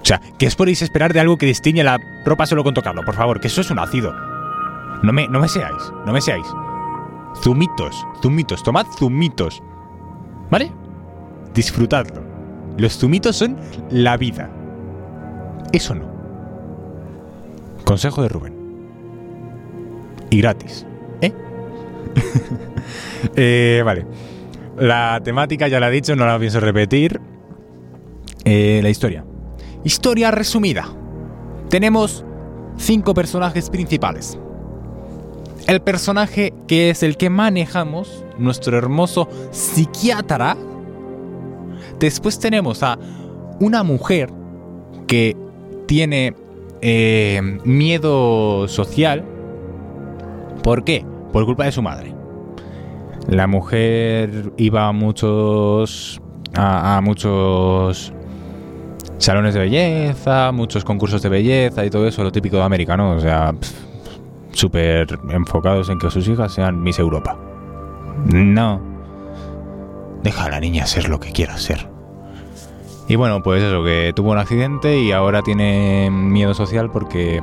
O 0.00 0.04
sea, 0.04 0.20
¿qué 0.38 0.46
os 0.46 0.56
podéis 0.56 0.82
esperar 0.82 1.12
de 1.12 1.20
algo 1.20 1.36
que 1.36 1.46
destiñe 1.46 1.82
la 1.82 1.98
ropa 2.24 2.46
solo 2.46 2.62
con 2.62 2.74
tocarlo? 2.74 3.04
Por 3.04 3.14
favor, 3.14 3.40
que 3.40 3.48
eso 3.48 3.60
es 3.60 3.70
un 3.70 3.78
ácido. 3.78 4.14
No 5.02 5.12
me, 5.12 5.28
no 5.28 5.40
me 5.40 5.48
seáis, 5.48 5.92
no 6.06 6.12
me 6.12 6.20
seáis. 6.20 6.46
Zumitos, 7.42 8.06
zumitos, 8.22 8.62
tomad 8.62 8.86
zumitos. 8.98 9.62
¿Vale? 10.50 10.72
Disfrutadlo. 11.54 12.22
Los 12.78 12.98
zumitos 12.98 13.36
son 13.36 13.56
la 13.90 14.16
vida. 14.16 14.50
Eso 15.72 15.94
no. 15.94 16.06
Consejo 17.84 18.22
de 18.22 18.28
Rubén. 18.28 18.54
Y 20.30 20.38
gratis. 20.38 20.86
¿Eh? 21.20 21.32
Eh, 23.36 23.82
vale. 23.84 24.06
La 24.78 25.20
temática 25.22 25.68
ya 25.68 25.80
la 25.80 25.88
he 25.88 25.92
dicho, 25.92 26.14
no 26.16 26.26
la 26.26 26.38
pienso 26.38 26.60
repetir. 26.60 27.20
Eh, 28.44 28.80
la 28.82 28.90
historia. 28.90 29.24
Historia 29.84 30.30
resumida. 30.30 30.86
Tenemos 31.68 32.24
cinco 32.76 33.14
personajes 33.14 33.70
principales. 33.70 34.38
El 35.66 35.80
personaje 35.80 36.52
que 36.68 36.90
es 36.90 37.02
el 37.02 37.16
que 37.16 37.30
manejamos, 37.30 38.24
nuestro 38.38 38.76
hermoso 38.78 39.28
psiquiatra. 39.50 40.56
Después 41.98 42.38
tenemos 42.38 42.82
a 42.82 42.98
una 43.58 43.82
mujer 43.82 44.30
que 45.06 45.36
tiene 45.86 46.34
eh, 46.82 47.40
miedo 47.64 48.68
social. 48.68 49.24
¿Por 50.62 50.84
qué? 50.84 51.04
Por 51.32 51.46
culpa 51.46 51.64
de 51.64 51.72
su 51.72 51.82
madre. 51.82 52.15
La 53.28 53.46
mujer 53.46 54.52
iba 54.56 54.88
a 54.88 54.92
muchos. 54.92 56.20
a, 56.54 57.00
muchos 57.02 58.12
salones 59.18 59.54
de 59.54 59.60
belleza, 59.60 60.52
muchos 60.52 60.84
concursos 60.84 61.22
de 61.22 61.28
belleza 61.28 61.84
y 61.84 61.90
todo 61.90 62.06
eso, 62.06 62.22
lo 62.22 62.32
típico 62.32 62.56
de 62.56 62.62
América, 62.62 62.96
¿no? 62.96 63.12
O 63.12 63.20
sea, 63.20 63.54
súper 64.52 65.18
enfocados 65.30 65.88
en 65.88 65.98
que 65.98 66.10
sus 66.10 66.28
hijas 66.28 66.52
sean 66.52 66.82
Miss 66.82 66.98
Europa. 66.98 67.36
No. 68.26 68.80
Deja 70.22 70.44
a 70.44 70.50
la 70.50 70.60
niña 70.60 70.86
ser 70.86 71.08
lo 71.08 71.20
que 71.20 71.32
quiera 71.32 71.56
ser. 71.56 71.88
Y 73.08 73.16
bueno, 73.16 73.42
pues 73.42 73.62
eso, 73.62 73.84
que 73.84 74.12
tuvo 74.14 74.32
un 74.32 74.38
accidente 74.38 74.98
y 74.98 75.12
ahora 75.12 75.42
tiene 75.42 76.10
miedo 76.10 76.54
social 76.54 76.90
porque 76.90 77.40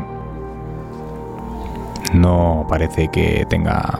no 2.13 2.65
parece 2.69 3.07
que 3.07 3.45
tenga 3.49 3.99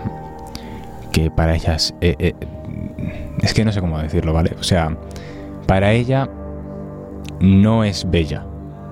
que 1.14 1.32
para 1.32 1.56
ellas 1.56 1.96
eh, 2.02 2.16
eh, 2.20 2.34
es 3.42 3.54
que 3.54 3.64
no 3.64 3.72
sé 3.72 3.80
cómo 3.80 3.98
decirlo, 4.00 4.34
¿vale? 4.34 4.54
O 4.60 4.64
sea, 4.64 4.98
para 5.68 5.94
ella 5.94 6.30
no 7.40 7.86
es 7.86 8.10
bella. 8.10 8.46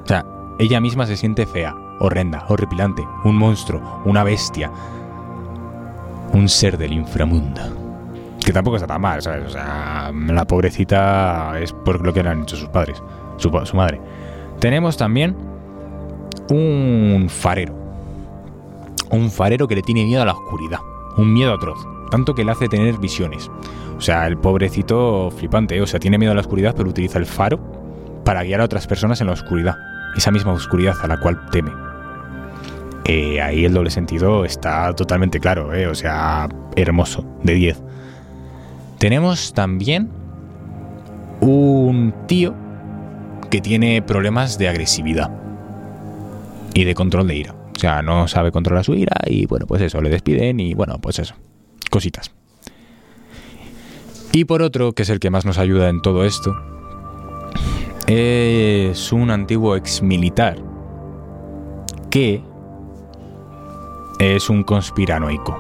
O 0.04 0.08
sea, 0.08 0.26
ella 0.60 0.80
misma 0.80 1.06
se 1.06 1.18
siente 1.18 1.46
fea, 1.46 1.76
horrenda, 2.00 2.46
horripilante, 2.48 3.04
un 3.26 3.36
monstruo, 3.36 4.02
una 4.06 4.24
bestia, 4.24 4.72
un 6.34 6.48
ser 6.48 6.78
del 6.78 6.94
inframundo. 6.94 7.62
Que 8.46 8.54
tampoco 8.54 8.78
está 8.78 8.88
tan 8.88 9.02
mal, 9.02 9.22
¿sabes? 9.22 9.48
O 9.48 9.50
sea, 9.50 10.12
la 10.14 10.46
pobrecita 10.46 11.60
es 11.60 11.74
por 11.74 12.06
lo 12.06 12.14
que 12.14 12.24
le 12.24 12.30
han 12.30 12.44
hecho 12.44 12.56
sus 12.56 12.70
padres, 12.70 13.02
su, 13.38 13.52
su 13.66 13.76
madre. 13.76 14.00
Tenemos 14.60 14.96
también 14.96 15.36
un 16.50 17.28
farero. 17.30 17.74
Un 19.10 19.30
farero 19.30 19.68
que 19.68 19.76
le 19.76 19.82
tiene 19.82 20.06
miedo 20.06 20.22
a 20.22 20.26
la 20.26 20.34
oscuridad. 20.34 20.80
Un 21.18 21.34
miedo 21.34 21.54
atroz. 21.54 21.86
Tanto 22.12 22.36
que 22.36 22.44
le 22.44 22.52
hace 22.52 22.68
tener 22.68 22.98
visiones. 23.00 23.50
O 23.98 24.02
sea, 24.02 24.28
el 24.28 24.38
pobrecito 24.38 25.32
flipante. 25.32 25.82
O 25.82 25.88
sea, 25.88 26.00
tiene 26.00 26.18
miedo 26.18 26.34
a 26.34 26.36
la 26.36 26.42
oscuridad, 26.42 26.76
pero 26.76 26.90
utiliza 26.90 27.18
el 27.18 27.26
faro 27.26 27.60
para 28.24 28.44
guiar 28.44 28.62
a 28.62 28.66
otras 28.66 28.86
personas 28.86 29.22
en 29.22 29.28
la 29.28 29.34
oscuridad. 29.34 29.78
Esa 30.16 30.30
misma 30.30 30.52
oscuridad 30.52 30.96
a 31.02 31.08
la 31.08 31.20
cual 31.20 31.40
teme. 31.52 31.72
Eh, 33.06 33.42
ahí 33.42 33.66
el 33.66 33.74
doble 33.74 33.90
sentido 33.90 34.46
está 34.46 34.94
totalmente 34.94 35.40
claro, 35.40 35.74
¿eh? 35.74 35.88
O 35.88 35.96
sea, 35.96 36.48
hermoso, 36.76 37.26
de 37.44 37.54
10. 37.54 37.82
Tenemos 39.00 39.54
también 39.54 40.10
un 41.40 42.14
tío 42.28 42.54
que 43.50 43.62
tiene 43.62 44.02
problemas 44.02 44.58
de 44.58 44.70
agresividad 44.70 45.32
y 46.74 46.84
de 46.84 46.94
control 46.94 47.28
de 47.28 47.36
ira. 47.36 47.56
O 47.76 47.80
sea, 47.80 48.02
no 48.02 48.28
sabe 48.28 48.52
controlar 48.52 48.86
su 48.86 48.94
ira 48.94 49.16
y 49.26 49.46
bueno, 49.46 49.66
pues 49.66 49.82
eso, 49.82 50.02
le 50.02 50.10
despiden 50.10 50.60
y 50.60 50.74
bueno, 50.74 51.00
pues 51.02 51.20
eso, 51.20 51.36
cositas. 51.92 52.32
Y 54.32 54.46
por 54.46 54.64
otro, 54.64 54.94
que 54.94 55.04
es 55.04 55.10
el 55.10 55.20
que 55.20 55.30
más 55.30 55.46
nos 55.46 55.60
ayuda 55.60 55.90
en 55.90 56.02
todo 56.02 56.26
esto, 56.26 56.56
es 58.08 59.12
un 59.12 59.30
antiguo 59.30 59.76
ex 59.76 60.02
militar 60.02 60.58
que 62.10 62.42
es 64.20 64.50
un 64.50 64.64
conspiranoico. 64.64 65.58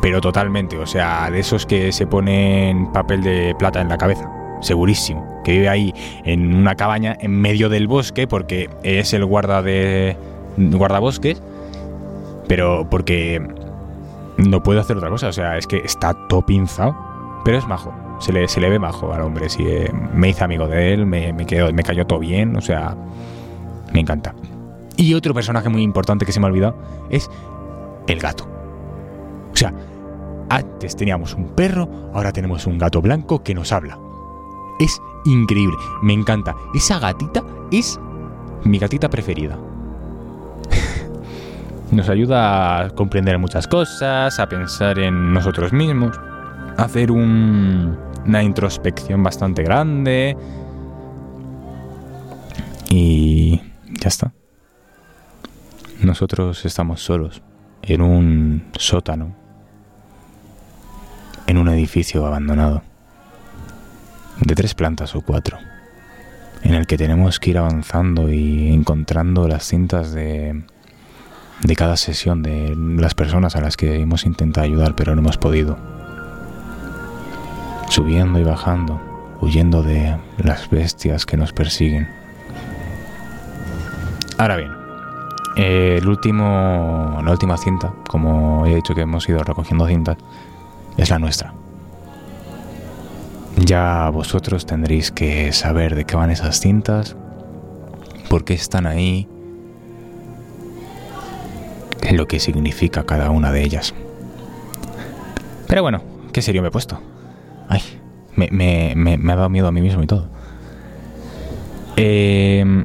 Pero 0.00 0.20
totalmente, 0.20 0.78
o 0.78 0.86
sea, 0.86 1.30
de 1.30 1.40
esos 1.40 1.66
que 1.66 1.92
se 1.92 2.06
ponen 2.06 2.92
papel 2.92 3.22
de 3.22 3.54
plata 3.58 3.80
en 3.80 3.88
la 3.88 3.98
cabeza. 3.98 4.30
Segurísimo. 4.60 5.42
Que 5.44 5.52
vive 5.52 5.68
ahí 5.68 5.94
en 6.24 6.54
una 6.54 6.74
cabaña 6.74 7.16
en 7.20 7.40
medio 7.40 7.68
del 7.68 7.86
bosque 7.86 8.26
porque 8.26 8.68
es 8.82 9.12
el 9.12 9.24
guarda 9.24 9.62
de. 9.62 10.16
guardabosques. 10.56 11.42
Pero 12.46 12.86
porque 12.90 13.46
no 14.38 14.62
puede 14.62 14.80
hacer 14.80 14.96
otra 14.96 15.10
cosa. 15.10 15.28
O 15.28 15.32
sea, 15.32 15.56
es 15.58 15.66
que 15.66 15.78
está 15.78 16.14
todo 16.28 16.44
pinzado. 16.44 16.96
Pero 17.44 17.58
es 17.58 17.66
majo. 17.66 17.92
Se 18.20 18.32
le, 18.32 18.48
se 18.48 18.60
le 18.60 18.70
ve 18.70 18.78
majo 18.78 19.12
al 19.12 19.22
hombre. 19.22 19.48
Sí, 19.48 19.64
eh, 19.66 19.92
me 20.12 20.30
hice 20.30 20.44
amigo 20.44 20.66
de 20.66 20.94
él, 20.94 21.06
me, 21.06 21.32
me, 21.32 21.46
quedó, 21.46 21.72
me 21.72 21.82
cayó 21.82 22.06
todo 22.06 22.18
bien. 22.18 22.56
O 22.56 22.60
sea, 22.60 22.96
me 23.92 24.00
encanta. 24.00 24.34
Y 24.96 25.14
otro 25.14 25.34
personaje 25.34 25.68
muy 25.68 25.82
importante 25.82 26.26
que 26.26 26.32
se 26.32 26.40
me 26.40 26.46
ha 26.46 26.50
olvidado 26.50 26.76
es 27.10 27.30
el 28.06 28.18
gato. 28.18 28.48
O 29.52 29.56
sea, 29.56 29.72
antes 30.50 30.96
teníamos 30.96 31.34
un 31.34 31.48
perro, 31.54 31.88
ahora 32.14 32.32
tenemos 32.32 32.66
un 32.66 32.78
gato 32.78 33.00
blanco 33.00 33.42
que 33.42 33.54
nos 33.54 33.72
habla. 33.72 33.98
Es 34.80 35.00
increíble, 35.24 35.76
me 36.02 36.12
encanta. 36.12 36.54
Esa 36.74 36.98
gatita 36.98 37.44
es 37.70 38.00
mi 38.64 38.78
gatita 38.78 39.08
preferida. 39.08 39.58
Nos 41.90 42.08
ayuda 42.08 42.80
a 42.84 42.90
comprender 42.90 43.38
muchas 43.38 43.66
cosas, 43.66 44.38
a 44.38 44.48
pensar 44.48 44.98
en 44.98 45.32
nosotros 45.32 45.72
mismos, 45.72 46.16
a 46.76 46.82
hacer 46.84 47.10
un- 47.10 47.96
una 48.26 48.42
introspección 48.42 49.22
bastante 49.22 49.62
grande. 49.62 50.36
Y 52.90 53.60
ya 54.00 54.08
está. 54.08 54.32
Nosotros 56.02 56.64
estamos 56.64 57.00
solos 57.02 57.42
en 57.82 58.02
un 58.02 58.64
sótano, 58.78 59.34
en 61.46 61.56
un 61.56 61.68
edificio 61.68 62.26
abandonado, 62.26 62.82
de 64.40 64.54
tres 64.54 64.74
plantas 64.74 65.16
o 65.16 65.22
cuatro, 65.22 65.58
en 66.62 66.74
el 66.74 66.86
que 66.86 66.96
tenemos 66.96 67.40
que 67.40 67.50
ir 67.50 67.58
avanzando 67.58 68.30
y 68.32 68.72
encontrando 68.72 69.48
las 69.48 69.64
cintas 69.64 70.12
de, 70.12 70.62
de 71.62 71.76
cada 71.76 71.96
sesión 71.96 72.42
de 72.42 72.76
las 72.76 73.14
personas 73.14 73.56
a 73.56 73.60
las 73.60 73.76
que 73.76 74.00
hemos 74.00 74.24
intentado 74.24 74.64
ayudar 74.64 74.94
pero 74.94 75.14
no 75.14 75.20
hemos 75.20 75.38
podido. 75.38 75.78
Subiendo 77.88 78.38
y 78.38 78.44
bajando, 78.44 79.00
huyendo 79.40 79.82
de 79.82 80.16
las 80.38 80.68
bestias 80.70 81.26
que 81.26 81.36
nos 81.36 81.52
persiguen. 81.52 82.08
Ahora 84.36 84.56
bien, 84.56 84.72
el 85.56 86.06
último, 86.06 87.20
la 87.24 87.32
última 87.32 87.56
cinta, 87.56 87.92
como 88.08 88.66
he 88.66 88.76
dicho 88.76 88.94
que 88.94 89.00
hemos 89.00 89.28
ido 89.28 89.42
recogiendo 89.42 89.86
cintas, 89.86 90.16
es 90.96 91.10
la 91.10 91.18
nuestra. 91.18 91.54
Ya 93.56 94.08
vosotros 94.10 94.66
tendréis 94.66 95.10
que 95.10 95.52
saber 95.52 95.96
de 95.96 96.04
qué 96.04 96.14
van 96.14 96.30
esas 96.30 96.60
cintas, 96.60 97.16
por 98.28 98.44
qué 98.44 98.54
están 98.54 98.86
ahí, 98.86 99.26
lo 102.12 102.26
que 102.26 102.40
significa 102.40 103.04
cada 103.04 103.30
una 103.30 103.52
de 103.52 103.62
ellas. 103.62 103.94
Pero 105.66 105.82
bueno, 105.82 106.02
qué 106.32 106.42
serio 106.42 106.62
me 106.62 106.68
he 106.68 106.70
puesto. 106.70 107.00
Ay, 107.68 107.82
me, 108.36 109.32
ha 109.32 109.36
dado 109.36 109.50
miedo 109.50 109.68
a 109.68 109.72
mí 109.72 109.80
mismo 109.80 110.02
y 110.02 110.06
todo. 110.06 110.28
Eh, 111.96 112.84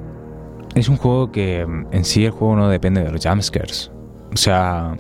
es 0.75 0.89
un 0.89 0.97
juego 0.97 1.31
que 1.31 1.61
en 1.61 2.05
sí 2.05 2.25
el 2.25 2.31
juego 2.31 2.55
no 2.55 2.69
depende 2.69 3.03
de 3.03 3.11
los 3.11 3.25
jumpscares. 3.25 3.91
O 4.33 4.37
sea, 4.37 4.97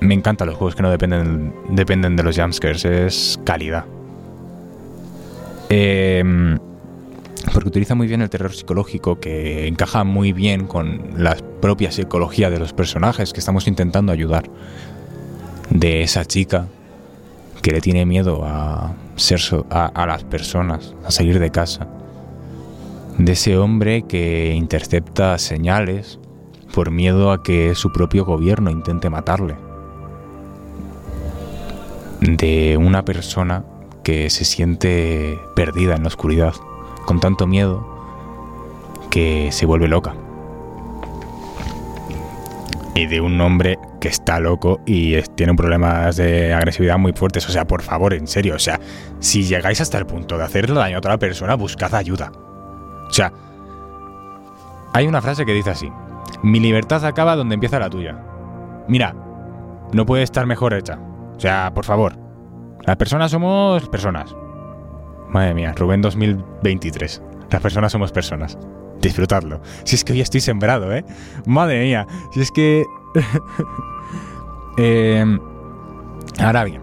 me 0.00 0.14
encantan 0.14 0.48
los 0.48 0.56
juegos 0.56 0.76
que 0.76 0.82
no 0.82 0.90
dependen, 0.90 1.54
dependen 1.70 2.16
de 2.16 2.22
los 2.22 2.38
jumpscares. 2.38 2.84
Es 2.84 3.40
calidad. 3.44 3.84
Eh, 5.70 6.56
porque 7.52 7.68
utiliza 7.68 7.94
muy 7.94 8.06
bien 8.06 8.22
el 8.22 8.30
terror 8.30 8.52
psicológico 8.52 9.18
que 9.18 9.66
encaja 9.66 10.04
muy 10.04 10.32
bien 10.32 10.66
con 10.66 11.02
la 11.16 11.36
propia 11.60 11.90
psicología 11.92 12.50
de 12.50 12.58
los 12.58 12.72
personajes 12.72 13.32
que 13.32 13.40
estamos 13.40 13.66
intentando 13.66 14.12
ayudar. 14.12 14.44
De 15.70 16.02
esa 16.02 16.24
chica 16.24 16.66
que 17.62 17.72
le 17.72 17.80
tiene 17.80 18.06
miedo 18.06 18.42
a 18.44 18.94
ser 19.16 19.40
so- 19.40 19.66
a, 19.70 19.86
a 19.86 20.06
las 20.06 20.24
personas, 20.24 20.94
a 21.04 21.10
salir 21.10 21.38
de 21.38 21.50
casa. 21.50 21.88
De 23.18 23.32
ese 23.32 23.58
hombre 23.58 24.02
que 24.02 24.54
intercepta 24.54 25.36
señales 25.38 26.18
por 26.74 26.90
miedo 26.90 27.32
a 27.32 27.42
que 27.42 27.74
su 27.74 27.92
propio 27.92 28.24
gobierno 28.24 28.70
intente 28.70 29.10
matarle. 29.10 29.56
De 32.20 32.76
una 32.76 33.04
persona 33.04 33.64
que 34.02 34.30
se 34.30 34.44
siente 34.44 35.38
perdida 35.54 35.96
en 35.96 36.02
la 36.02 36.08
oscuridad, 36.08 36.54
con 37.04 37.20
tanto 37.20 37.46
miedo 37.46 37.86
que 39.10 39.50
se 39.52 39.66
vuelve 39.66 39.88
loca. 39.88 40.14
Y 42.98 43.06
de 43.06 43.20
un 43.20 43.40
hombre 43.40 43.78
que 44.00 44.08
está 44.08 44.40
loco 44.40 44.80
y 44.84 45.22
tiene 45.36 45.54
problemas 45.54 46.16
de 46.16 46.52
agresividad 46.52 46.98
muy 46.98 47.12
fuertes. 47.12 47.48
O 47.48 47.52
sea, 47.52 47.64
por 47.64 47.82
favor, 47.82 48.12
en 48.12 48.26
serio. 48.26 48.56
O 48.56 48.58
sea, 48.58 48.80
si 49.20 49.44
llegáis 49.44 49.80
hasta 49.80 49.98
el 49.98 50.06
punto 50.06 50.36
de 50.36 50.42
hacerle 50.42 50.74
daño 50.74 50.96
a 50.96 50.98
otra 50.98 51.16
persona, 51.16 51.54
buscad 51.54 51.94
ayuda. 51.94 52.32
O 53.08 53.12
sea, 53.12 53.32
hay 54.92 55.06
una 55.06 55.22
frase 55.22 55.46
que 55.46 55.52
dice 55.52 55.70
así. 55.70 55.88
Mi 56.42 56.58
libertad 56.58 57.04
acaba 57.04 57.36
donde 57.36 57.54
empieza 57.54 57.78
la 57.78 57.88
tuya. 57.88 58.18
Mira, 58.88 59.14
no 59.92 60.04
puede 60.04 60.24
estar 60.24 60.44
mejor 60.44 60.74
hecha. 60.74 60.98
O 61.36 61.40
sea, 61.40 61.72
por 61.72 61.84
favor. 61.84 62.18
Las 62.84 62.96
personas 62.96 63.30
somos 63.30 63.88
personas. 63.90 64.34
Madre 65.28 65.54
mía, 65.54 65.72
Rubén 65.76 66.02
2023. 66.02 67.22
Las 67.48 67.62
personas 67.62 67.92
somos 67.92 68.10
personas. 68.10 68.58
Disfrutadlo. 69.00 69.60
Si 69.84 69.94
es 69.96 70.04
que 70.04 70.12
hoy 70.12 70.20
estoy 70.20 70.40
sembrado, 70.40 70.94
¿eh? 70.94 71.04
Madre 71.46 71.84
mía. 71.84 72.06
Si 72.32 72.40
es 72.40 72.50
que... 72.50 72.84
Eh, 74.80 75.24
ahora 76.38 76.62
bien. 76.62 76.80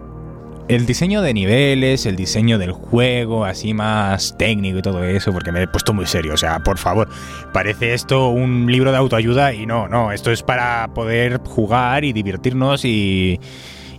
El 0.68 0.84
diseño 0.84 1.22
de 1.22 1.32
niveles, 1.32 2.04
el 2.04 2.14
diseño 2.14 2.58
del 2.58 2.72
juego, 2.72 3.46
así 3.46 3.72
más 3.72 4.36
técnico 4.36 4.80
y 4.80 4.82
todo 4.82 5.02
eso, 5.02 5.32
porque 5.32 5.50
me 5.50 5.62
he 5.62 5.66
puesto 5.66 5.94
muy 5.94 6.04
serio. 6.04 6.34
O 6.34 6.36
sea, 6.36 6.58
por 6.58 6.76
favor, 6.76 7.08
parece 7.54 7.94
esto 7.94 8.28
un 8.28 8.70
libro 8.70 8.90
de 8.90 8.98
autoayuda 8.98 9.54
y 9.54 9.64
no, 9.64 9.88
no, 9.88 10.12
esto 10.12 10.30
es 10.30 10.42
para 10.42 10.88
poder 10.92 11.40
jugar 11.42 12.04
y 12.04 12.12
divertirnos 12.12 12.84
y, 12.84 13.40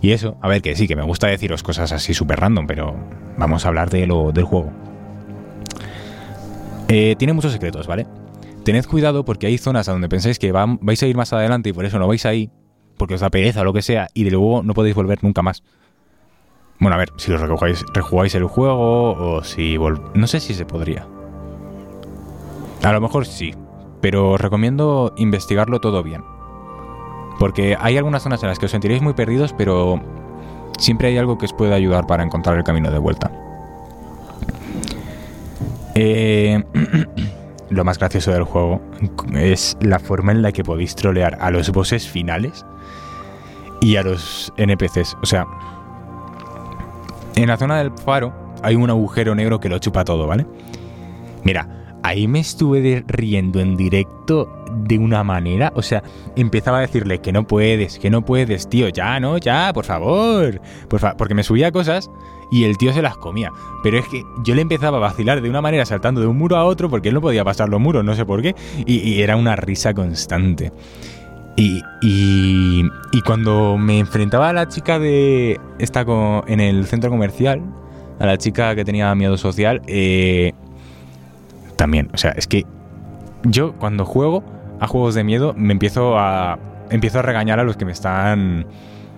y 0.00 0.12
eso. 0.12 0.36
A 0.42 0.48
ver, 0.48 0.62
que 0.62 0.76
sí, 0.76 0.86
que 0.86 0.94
me 0.94 1.02
gusta 1.02 1.26
deciros 1.26 1.62
cosas 1.62 1.90
así 1.90 2.14
súper 2.14 2.38
random, 2.38 2.66
pero 2.66 2.94
vamos 3.36 3.64
a 3.64 3.68
hablar 3.68 3.90
de 3.90 4.06
lo, 4.06 4.30
del 4.30 4.44
juego. 4.44 4.87
Eh, 6.88 7.14
tiene 7.18 7.32
muchos 7.32 7.52
secretos, 7.52 7.86
¿vale? 7.86 8.06
Tened 8.64 8.86
cuidado 8.86 9.24
porque 9.24 9.46
hay 9.46 9.58
zonas 9.58 9.88
a 9.88 9.92
donde 9.92 10.08
pensáis 10.08 10.38
que 10.38 10.52
vais 10.52 11.02
a 11.02 11.06
ir 11.06 11.16
más 11.16 11.32
adelante 11.32 11.70
y 11.70 11.72
por 11.72 11.84
eso 11.84 11.98
no 11.98 12.08
vais 12.08 12.24
ahí, 12.26 12.50
porque 12.96 13.14
os 13.14 13.20
da 13.20 13.30
pereza 13.30 13.60
o 13.60 13.64
lo 13.64 13.72
que 13.72 13.82
sea, 13.82 14.08
y 14.14 14.24
de 14.24 14.30
luego 14.30 14.62
no 14.62 14.74
podéis 14.74 14.94
volver 14.94 15.22
nunca 15.22 15.42
más. 15.42 15.62
Bueno, 16.80 16.94
a 16.94 16.98
ver, 16.98 17.10
si 17.16 17.32
os 17.32 17.40
recojáis, 17.40 17.84
rejugáis 17.92 18.34
el 18.34 18.44
juego 18.44 19.12
o 19.12 19.42
si 19.42 19.76
vol- 19.76 20.12
No 20.14 20.26
sé 20.26 20.40
si 20.40 20.54
se 20.54 20.64
podría. 20.64 21.06
A 22.82 22.92
lo 22.92 23.00
mejor 23.00 23.26
sí, 23.26 23.54
pero 24.00 24.30
os 24.32 24.40
recomiendo 24.40 25.12
investigarlo 25.16 25.80
todo 25.80 26.02
bien. 26.02 26.22
Porque 27.38 27.76
hay 27.80 27.96
algunas 27.96 28.22
zonas 28.22 28.42
en 28.42 28.48
las 28.48 28.58
que 28.58 28.66
os 28.66 28.70
sentiréis 28.72 29.02
muy 29.02 29.12
perdidos, 29.14 29.52
pero 29.52 30.00
siempre 30.78 31.08
hay 31.08 31.18
algo 31.18 31.38
que 31.38 31.46
os 31.46 31.52
puede 31.52 31.74
ayudar 31.74 32.06
para 32.06 32.22
encontrar 32.22 32.56
el 32.56 32.64
camino 32.64 32.90
de 32.90 32.98
vuelta. 32.98 33.30
Eh, 36.00 36.62
lo 37.70 37.84
más 37.84 37.98
gracioso 37.98 38.30
del 38.30 38.44
juego 38.44 38.80
es 39.34 39.76
la 39.80 39.98
forma 39.98 40.30
en 40.32 40.42
la 40.42 40.52
que 40.52 40.62
podéis 40.62 40.94
trolear 40.94 41.36
a 41.40 41.50
los 41.50 41.70
bosses 41.70 42.08
finales 42.08 42.64
y 43.80 43.96
a 43.96 44.02
los 44.04 44.52
NPCs. 44.56 45.16
O 45.22 45.26
sea, 45.26 45.44
en 47.34 47.48
la 47.48 47.56
zona 47.56 47.78
del 47.78 47.90
faro 48.04 48.32
hay 48.62 48.76
un 48.76 48.90
agujero 48.90 49.34
negro 49.34 49.58
que 49.60 49.68
lo 49.68 49.78
chupa 49.78 50.04
todo, 50.04 50.26
¿vale? 50.28 50.46
Mira, 51.44 51.68
ahí 52.02 52.28
me 52.28 52.40
estuve 52.40 53.04
riendo 53.08 53.60
en 53.60 53.76
directo 53.76 54.48
de 54.72 54.98
una 54.98 55.24
manera. 55.24 55.72
O 55.74 55.82
sea, 55.82 56.02
empezaba 56.36 56.78
a 56.78 56.82
decirle 56.82 57.20
que 57.20 57.32
no 57.32 57.44
puedes, 57.46 57.98
que 57.98 58.10
no 58.10 58.24
puedes, 58.24 58.68
tío, 58.68 58.88
ya, 58.88 59.18
no, 59.20 59.38
ya, 59.38 59.72
por 59.72 59.84
favor. 59.84 60.60
Por 60.88 61.00
fa- 61.00 61.16
porque 61.16 61.34
me 61.34 61.42
subía 61.42 61.70
cosas 61.72 62.10
y 62.50 62.64
el 62.64 62.78
tío 62.78 62.92
se 62.92 63.02
las 63.02 63.16
comía. 63.16 63.52
Pero 63.82 63.98
es 63.98 64.08
que 64.08 64.24
yo 64.42 64.54
le 64.54 64.62
empezaba 64.62 64.96
a 64.96 65.00
vacilar 65.00 65.40
de 65.40 65.50
una 65.50 65.60
manera 65.60 65.84
saltando 65.84 66.20
de 66.20 66.26
un 66.26 66.36
muro 66.36 66.56
a 66.56 66.64
otro 66.64 66.88
porque 66.88 67.08
él 67.08 67.14
no 67.14 67.20
podía 67.20 67.44
pasar 67.44 67.68
los 67.68 67.80
muros, 67.80 68.04
no 68.04 68.14
sé 68.14 68.24
por 68.24 68.42
qué. 68.42 68.54
Y, 68.86 69.20
era 69.20 69.36
una 69.36 69.56
risa 69.56 69.94
constante. 69.94 70.72
Y, 71.56 71.82
y, 72.02 72.88
cuando 73.26 73.76
me 73.76 73.98
enfrentaba 73.98 74.48
a 74.48 74.52
la 74.52 74.68
chica 74.68 74.98
de. 74.98 75.60
Esta 75.78 76.04
co- 76.04 76.44
en 76.46 76.60
el 76.60 76.86
centro 76.86 77.10
comercial, 77.10 77.62
a 78.20 78.26
la 78.26 78.38
chica 78.38 78.74
que 78.76 78.84
tenía 78.84 79.12
miedo 79.16 79.36
social, 79.36 79.82
eh, 79.88 80.52
también, 81.76 82.10
o 82.14 82.16
sea, 82.16 82.30
es 82.32 82.46
que 82.46 82.64
yo 83.44 83.72
cuando 83.72 84.04
juego 84.04 84.44
a 84.80 84.86
juegos 84.86 85.14
de 85.14 85.24
miedo 85.24 85.52
me 85.56 85.72
empiezo 85.72 86.18
a. 86.18 86.58
Empiezo 86.90 87.18
a 87.18 87.22
regañar 87.22 87.58
a 87.60 87.64
los 87.64 87.76
que 87.76 87.84
me 87.84 87.92
están. 87.92 88.66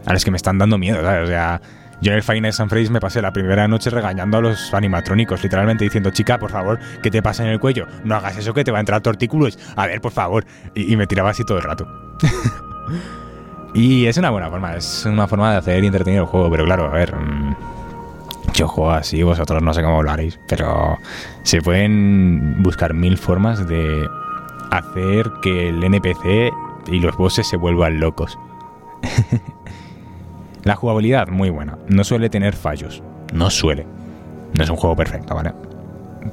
A 0.07 0.13
los 0.15 0.25
que 0.25 0.31
me 0.31 0.39
están 0.39 0.57
dando 0.59 0.79
miedo, 0.79 1.03
¿sabes? 1.03 1.25
O 1.25 1.27
sea. 1.27 1.61
Yo 2.01 2.13
en 2.13 2.17
el 2.17 2.23
Final 2.23 2.53
San 2.53 2.69
Face 2.71 2.91
me 2.91 3.01
pasé 3.01 3.21
la 3.21 3.33
primera 3.33 3.69
noche 3.69 3.91
regañando 3.91 4.39
a 4.39 4.41
los 4.41 4.73
animatrónicos, 4.73 5.43
literalmente 5.43 5.85
diciendo, 5.85 6.11
chica, 6.11 6.39
por 6.39 6.51
favor, 6.51 6.79
¿qué 7.03 7.11
te 7.11 7.23
pasa 7.23 7.45
en 7.45 7.51
el 7.51 7.61
cuello? 7.61 7.87
No 8.05 8.15
hagas 8.15 8.39
eso 8.39 8.55
que 8.55 8.65
te 8.65 8.71
va 8.71 8.79
a 8.79 8.81
entrar 8.81 9.03
tortículos. 9.03 9.59
A 9.77 9.87
ver, 9.87 10.01
por 10.01 10.13
favor. 10.13 10.45
Y, 10.75 10.93
y 10.93 10.97
me 10.97 11.07
tiraba 11.07 11.31
así 11.31 11.45
todo 11.45 11.59
el 11.59 11.65
rato. 11.65 11.87
y 13.75 14.07
es 14.07 14.17
una 14.17 14.31
buena 14.31 14.49
forma, 14.51 14.75
es 14.77 15.05
una 15.07 15.29
forma 15.29 15.53
de 15.53 15.59
hacer 15.59 15.85
entretenido 15.85 16.25
el 16.25 16.29
juego, 16.29 16.51
pero 16.51 16.65
claro, 16.65 16.87
a 16.87 16.91
ver. 16.91 17.15
mm, 17.15 17.55
yo 18.55 18.67
juego 18.69 18.91
así, 18.93 19.23
vosotros 19.23 19.63
no 19.63 19.73
sé 19.73 19.83
cómo 19.83 20.03
lo 20.03 20.11
haréis, 20.11 20.39
pero 20.49 20.99
se 21.45 21.61
pueden 21.63 22.63
buscar 22.63 22.95
mil 22.95 23.17
formas 23.17 23.67
de 23.69 24.09
hacer 24.71 25.31
que 25.43 25.69
el 25.69 25.83
NPC 25.83 26.53
y 26.89 26.99
los 26.99 27.17
bosses 27.17 27.49
se 27.49 27.57
vuelvan 27.57 28.01
locos. 28.01 28.39
La 30.65 30.77
jugabilidad, 30.77 31.29
muy 31.29 31.51
buena. 31.51 31.79
No 31.89 32.05
suele 32.05 32.29
tener 32.29 32.55
fallos. 32.55 33.03
No 33.33 33.51
suele. 33.51 33.87
No 34.57 34.65
es 34.65 34.71
un 34.71 34.77
juego 34.77 34.97
perfecto, 34.97 35.35
¿vale? 35.35 35.53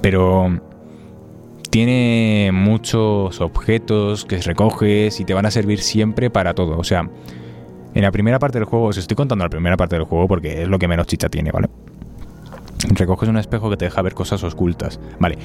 Pero 0.01 0.59
tiene 1.69 2.51
muchos 2.53 3.39
objetos 3.41 4.25
que 4.25 4.37
recoges 4.37 5.19
y 5.19 5.25
te 5.25 5.33
van 5.33 5.45
a 5.45 5.51
servir 5.51 5.79
siempre 5.79 6.29
para 6.29 6.53
todo. 6.53 6.77
O 6.77 6.83
sea, 6.83 7.09
en 7.93 8.01
la 8.01 8.11
primera 8.11 8.39
parte 8.39 8.59
del 8.59 8.65
juego, 8.65 8.85
os 8.85 8.97
estoy 8.97 9.15
contando 9.15 9.45
la 9.45 9.49
primera 9.49 9.77
parte 9.77 9.95
del 9.95 10.05
juego 10.05 10.27
porque 10.27 10.63
es 10.63 10.67
lo 10.67 10.79
que 10.79 10.87
menos 10.87 11.07
chicha 11.07 11.29
tiene, 11.29 11.51
¿vale? 11.51 11.67
Recoges 12.89 13.29
un 13.29 13.37
espejo 13.37 13.69
que 13.69 13.77
te 13.77 13.85
deja 13.85 14.01
ver 14.01 14.13
cosas 14.13 14.43
ocultas. 14.43 14.99
Vale, 15.19 15.37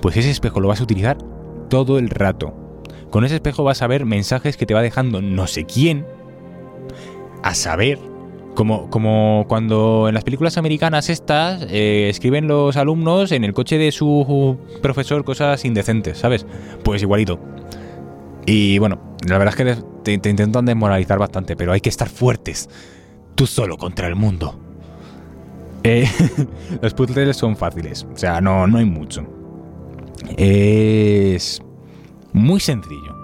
pues 0.00 0.16
ese 0.16 0.30
espejo 0.30 0.60
lo 0.60 0.68
vas 0.68 0.80
a 0.80 0.84
utilizar 0.84 1.18
todo 1.68 1.98
el 1.98 2.10
rato. 2.10 2.54
Con 3.10 3.24
ese 3.24 3.36
espejo 3.36 3.64
vas 3.64 3.82
a 3.82 3.86
ver 3.86 4.04
mensajes 4.04 4.56
que 4.56 4.66
te 4.66 4.74
va 4.74 4.82
dejando 4.82 5.22
no 5.22 5.46
sé 5.46 5.64
quién. 5.64 6.06
A 7.42 7.54
saber, 7.54 7.98
como, 8.56 8.90
como 8.90 9.44
cuando 9.46 10.08
en 10.08 10.14
las 10.14 10.24
películas 10.24 10.56
americanas 10.56 11.08
estas 11.08 11.62
eh, 11.70 12.08
escriben 12.10 12.48
los 12.48 12.76
alumnos 12.76 13.30
en 13.30 13.44
el 13.44 13.52
coche 13.52 13.78
de 13.78 13.92
su 13.92 14.58
profesor 14.82 15.24
cosas 15.24 15.64
indecentes, 15.64 16.18
¿sabes? 16.18 16.44
Pues 16.82 17.02
igualito. 17.02 17.38
Y 18.46 18.78
bueno, 18.78 18.98
la 19.28 19.38
verdad 19.38 19.54
es 19.56 19.76
que 19.76 19.82
te, 20.02 20.18
te 20.18 20.30
intentan 20.30 20.64
desmoralizar 20.64 21.18
bastante, 21.18 21.54
pero 21.54 21.72
hay 21.72 21.80
que 21.80 21.90
estar 21.90 22.08
fuertes. 22.08 22.68
Tú 23.36 23.46
solo 23.46 23.76
contra 23.76 24.08
el 24.08 24.16
mundo. 24.16 24.58
Eh, 25.84 26.08
los 26.82 26.94
puzzles 26.94 27.36
son 27.36 27.56
fáciles, 27.56 28.06
o 28.12 28.16
sea, 28.16 28.40
no, 28.40 28.66
no 28.66 28.78
hay 28.78 28.86
mucho. 28.86 29.24
Es 30.36 31.62
muy 32.32 32.58
sencillo. 32.58 33.15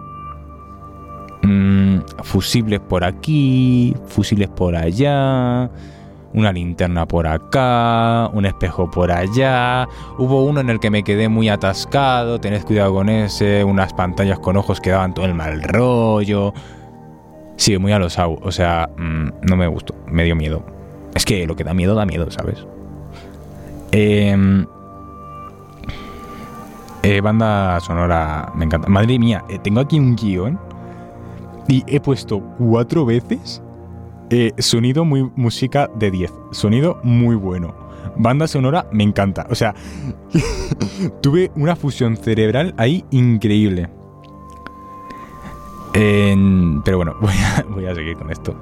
Mm, 1.42 1.98
fusibles 2.22 2.80
por 2.80 3.02
aquí, 3.02 3.96
fusibles 4.06 4.48
por 4.48 4.76
allá, 4.76 5.68
una 6.34 6.52
linterna 6.52 7.06
por 7.06 7.26
acá, 7.26 8.30
un 8.32 8.46
espejo 8.46 8.90
por 8.90 9.10
allá. 9.10 9.88
Hubo 10.18 10.44
uno 10.44 10.60
en 10.60 10.70
el 10.70 10.78
que 10.78 10.90
me 10.90 11.02
quedé 11.02 11.28
muy 11.28 11.48
atascado, 11.48 12.40
tened 12.40 12.62
cuidado 12.62 12.94
con 12.94 13.08
ese, 13.08 13.64
unas 13.64 13.92
pantallas 13.92 14.38
con 14.38 14.56
ojos 14.56 14.80
que 14.80 14.90
daban 14.90 15.14
todo 15.14 15.26
el 15.26 15.34
mal 15.34 15.62
rollo. 15.62 16.54
Sí, 17.56 17.76
muy 17.76 17.92
a 17.92 17.98
los 17.98 18.16
o 18.18 18.52
sea, 18.52 18.88
mm, 18.96 19.28
no 19.42 19.56
me 19.56 19.66
gustó, 19.66 19.94
me 20.06 20.24
dio 20.24 20.36
miedo. 20.36 20.64
Es 21.14 21.24
que 21.24 21.46
lo 21.46 21.56
que 21.56 21.64
da 21.64 21.74
miedo 21.74 21.94
da 21.94 22.06
miedo, 22.06 22.30
¿sabes? 22.30 22.64
Em, 23.90 24.64
eh, 27.02 27.20
banda 27.20 27.80
sonora, 27.80 28.52
me 28.54 28.64
encanta. 28.64 28.88
Madre 28.88 29.18
mía, 29.18 29.44
eh, 29.48 29.58
tengo 29.58 29.80
aquí 29.80 29.98
un 29.98 30.16
guion 30.16 30.71
y 31.72 31.82
he 31.86 32.00
puesto 32.00 32.42
cuatro 32.58 33.06
veces 33.06 33.62
eh, 34.28 34.52
sonido 34.58 35.06
muy 35.06 35.30
música 35.36 35.88
de 35.94 36.10
10. 36.10 36.30
Sonido 36.50 37.00
muy 37.02 37.34
bueno. 37.34 37.74
Banda 38.14 38.46
sonora 38.46 38.86
me 38.92 39.04
encanta. 39.04 39.46
O 39.48 39.54
sea, 39.54 39.74
tuve 41.22 41.50
una 41.56 41.74
fusión 41.74 42.18
cerebral 42.18 42.74
ahí 42.76 43.06
increíble. 43.10 43.88
Pero 45.94 46.96
bueno, 46.98 47.16
voy 47.22 47.32
a, 47.32 47.64
voy 47.70 47.86
a 47.86 47.94
seguir 47.94 48.18
con 48.18 48.30
esto. 48.30 48.54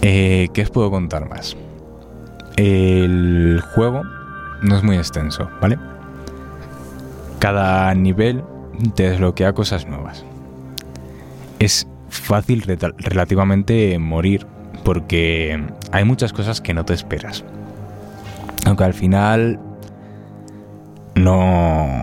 Eh, 0.00 0.48
¿Qué 0.54 0.62
os 0.62 0.70
puedo 0.70 0.92
contar 0.92 1.28
más? 1.28 1.56
El 2.56 3.60
juego 3.74 4.02
no 4.62 4.76
es 4.76 4.84
muy 4.84 4.96
extenso, 4.96 5.48
¿vale? 5.60 5.76
Cada 7.40 7.92
nivel 7.96 8.44
te 8.94 9.10
desbloquea 9.10 9.54
cosas 9.54 9.88
nuevas. 9.88 10.24
Es 11.62 11.86
fácil 12.08 12.64
relativamente 12.98 13.96
morir 14.00 14.48
porque 14.84 15.64
hay 15.92 16.04
muchas 16.04 16.32
cosas 16.32 16.60
que 16.60 16.74
no 16.74 16.84
te 16.84 16.92
esperas. 16.92 17.44
Aunque 18.66 18.82
al 18.82 18.94
final 18.94 19.60
no 21.14 22.02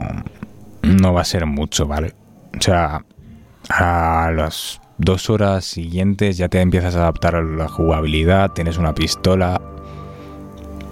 no 0.82 1.14
va 1.14 1.20
a 1.20 1.26
ser 1.26 1.46
mucho, 1.46 1.88
¿vale? 1.88 2.14
O 2.58 2.62
sea, 2.62 3.04
a 3.68 4.32
las 4.34 4.80
dos 4.98 5.30
horas 5.30 5.66
siguientes 5.66 6.38
ya 6.38 6.48
te 6.48 6.62
empiezas 6.62 6.96
a 6.96 7.00
adaptar 7.00 7.36
a 7.36 7.42
la 7.42 7.68
jugabilidad, 7.68 8.52
tienes 8.52 8.78
una 8.78 8.96
pistola. 8.96 9.60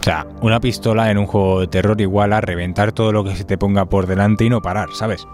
O 0.01 0.03
sea, 0.03 0.27
una 0.41 0.59
pistola 0.59 1.09
en 1.09 1.19
un 1.19 1.25
juego 1.25 1.61
de 1.61 1.67
terror 1.67 2.01
igual 2.01 2.33
a 2.33 2.41
reventar 2.41 2.91
todo 2.91 3.13
lo 3.13 3.23
que 3.23 3.33
se 3.33 3.45
te 3.45 3.57
ponga 3.57 3.85
por 3.85 4.07
delante 4.07 4.43
y 4.43 4.49
no 4.49 4.61
parar, 4.61 4.89
¿sabes? 4.91 5.25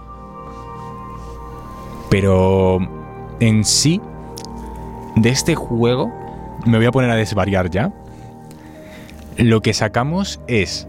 Pero 2.12 3.03
en 3.40 3.64
sí, 3.64 4.02
de 5.16 5.30
este 5.30 5.56
juego, 5.56 6.12
me 6.66 6.78
voy 6.78 6.86
a 6.86 6.92
poner 6.92 7.10
a 7.10 7.16
desvariar 7.16 7.70
ya. 7.70 7.94
Lo 9.38 9.62
que 9.62 9.74
sacamos 9.74 10.40
es, 10.48 10.88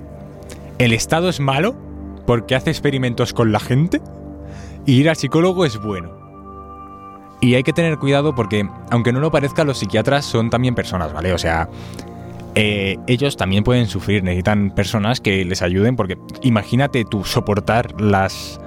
el 0.79 0.93
Estado 0.93 1.29
es 1.29 1.41
malo 1.41 1.75
porque 2.27 2.55
hace 2.55 2.71
experimentos 2.71 3.33
con 3.33 3.53
la 3.53 3.61
gente 3.61 4.01
y 4.87 4.95
ir 4.95 5.09
al 5.09 5.17
psicólogo 5.17 5.65
es 5.65 5.81
bueno. 5.81 6.13
Y 7.41 7.55
hay 7.55 7.63
que 7.63 7.73
tener 7.73 7.99
cuidado 7.99 8.35
porque, 8.35 8.67
aunque 8.91 9.13
no 9.13 9.21
lo 9.21 9.31
parezca, 9.31 9.65
los 9.65 9.79
psiquiatras 9.79 10.25
son 10.25 10.51
también 10.51 10.75
personas, 10.75 11.13
¿vale? 11.13 11.33
O 11.35 11.39
sea, 11.39 11.69
eh, 12.55 12.97
ellos 13.07 13.37
también 13.37 13.65
pueden 13.65 13.87
sufrir, 13.87 14.23
necesitan 14.23 14.71
personas 14.71 15.21
que 15.21 15.45
les 15.45 15.61
ayuden 15.61 15.97
porque 15.97 16.17
imagínate 16.43 17.05
tú 17.05 17.25
soportar 17.25 18.01
las 18.01 18.61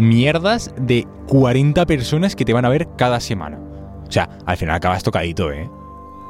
mierdas 0.00 0.74
de 0.76 1.06
40 1.28 1.86
personas 1.86 2.34
que 2.34 2.44
te 2.44 2.52
van 2.52 2.64
a 2.64 2.68
ver 2.68 2.88
cada 2.96 3.20
semana. 3.20 3.58
O 4.08 4.10
sea, 4.10 4.28
al 4.46 4.56
final 4.56 4.74
acabas 4.74 5.02
tocadito, 5.02 5.52
¿eh? 5.52 5.70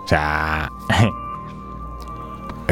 O 0.05 0.09
sea... 0.09 0.69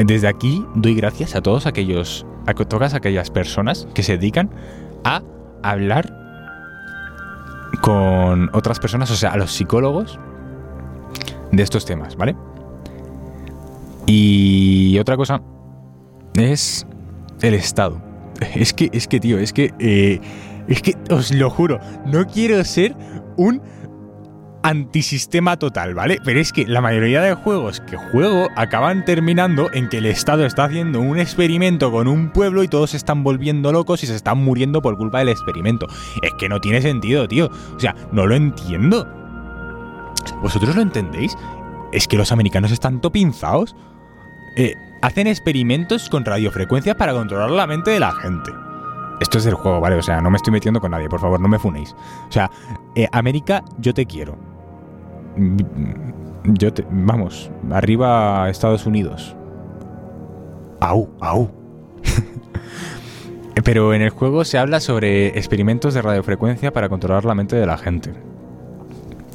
Desde 0.05 0.29
aquí 0.29 0.65
doy 0.77 0.95
gracias 0.95 1.35
a 1.35 1.41
todos 1.41 1.67
aquellos, 1.67 2.25
a 2.47 2.55
todas 2.55 2.95
aquellas 2.95 3.31
personas 3.31 3.89
que 3.95 4.05
se 4.05 4.17
dedican 4.17 4.49
a 5.03 5.23
hablar 5.65 6.15
con 7.83 8.49
otras 8.53 8.79
personas, 8.79 9.11
o 9.11 9.17
sea, 9.17 9.33
a 9.33 9.37
los 9.37 9.51
psicólogos 9.51 10.21
de 11.51 11.63
estos 11.63 11.85
temas, 11.85 12.17
¿vale? 12.17 12.37
Y 14.07 14.99
otra 15.01 15.17
cosa 15.17 15.43
es 16.35 16.87
el 17.41 17.55
Estado. 17.55 18.01
Es 18.55 18.73
que, 18.73 18.89
es 18.93 19.09
que, 19.09 19.19
tío, 19.19 19.39
es 19.39 19.53
que, 19.53 19.75
eh, 19.81 20.21
es 20.69 20.83
que 20.83 20.95
os 21.11 21.33
lo 21.33 21.51
juro, 21.51 21.81
no 22.07 22.27
quiero 22.27 22.63
ser 22.65 22.95
un 23.37 23.61
antisistema 24.63 25.57
total, 25.57 25.95
¿vale? 25.95 26.19
Pero 26.25 26.41
es 26.41 26.53
que 26.53 26.67
la 26.67 26.81
mayoría 26.81 27.23
de 27.23 27.35
juegos 27.35 27.81
que 27.81 27.97
juego 27.97 28.49
acaban 28.57 29.05
terminando 29.05 29.69
en 29.73 29.89
que 29.89 29.99
el 29.99 30.07
Estado 30.07 30.45
está 30.45 30.65
haciendo 30.65 31.01
un 31.01 31.19
experimento 31.19 31.91
con 31.91 32.09
un 32.09 32.31
pueblo 32.31 32.63
y 32.63 32.69
todos 32.69 32.91
se 32.91 32.97
están 32.97 33.23
volviendo 33.23 33.73
locos 33.73 34.03
y 34.03 34.07
se 34.07 34.15
están 34.15 34.39
muriendo 34.39 34.83
por 34.83 34.97
culpa 34.97 35.21
del 35.21 35.29
experimento. 35.29 35.87
Es 36.23 36.33
que 36.35 36.49
no 36.49 36.61
tiene 36.61 36.83
sentido, 36.83 37.29
tío. 37.29 37.51
O 37.77 37.81
sea, 37.81 37.95
no 38.13 38.27
lo 38.27 38.35
entiendo. 38.35 39.09
¿Vosotros 40.43 40.77
lo 40.77 40.83
entendéis? 40.83 41.37
Es 41.93 42.07
que 42.07 42.17
los 42.19 42.33
americanos 42.33 42.73
están 42.73 43.01
topinzados. 43.01 43.75
Eh, 44.57 44.75
hacen 45.03 45.29
experimentos 45.29 46.09
con 46.09 46.25
radiofrecuencias 46.25 46.97
para 46.97 47.13
controlar 47.13 47.51
la 47.51 47.67
mente 47.67 47.93
de 47.93 48.01
la 48.01 48.13
gente. 48.13 48.51
Esto 49.21 49.39
es 49.39 49.47
el 49.47 49.55
juego, 49.55 49.81
¿vale? 49.81 49.97
O 49.97 50.03
sea, 50.03 50.21
no 50.21 50.31
me 50.31 50.37
estoy 50.37 50.53
metiendo 50.53 50.81
con 50.81 50.91
nadie, 50.93 51.09
por 51.09 51.21
favor, 51.21 51.41
no 51.41 51.49
me 51.49 51.59
funéis. 51.59 51.95
O 52.29 52.33
sea, 52.33 52.51
eh, 52.95 53.09
América, 53.13 53.65
yo 53.79 53.93
te 53.95 54.07
quiero. 54.07 54.37
Mm, 55.37 55.59
Yo 56.55 56.73
te. 56.73 56.85
Vamos, 56.91 57.51
arriba 57.71 58.49
Estados 58.49 58.87
Unidos. 58.87 59.37
Au, 60.81 61.09
au. 61.21 61.51
Pero 63.65 63.93
en 63.93 64.03
el 64.03 64.11
juego 64.11 64.45
se 64.45 64.57
habla 64.57 64.81
sobre 64.81 65.29
experimentos 65.39 65.95
de 65.95 66.03
radiofrecuencia 66.03 66.73
para 66.73 66.89
controlar 66.89 67.25
la 67.25 67.35
mente 67.35 67.57
de 67.57 67.67
la 67.67 67.77
gente. 67.77 68.13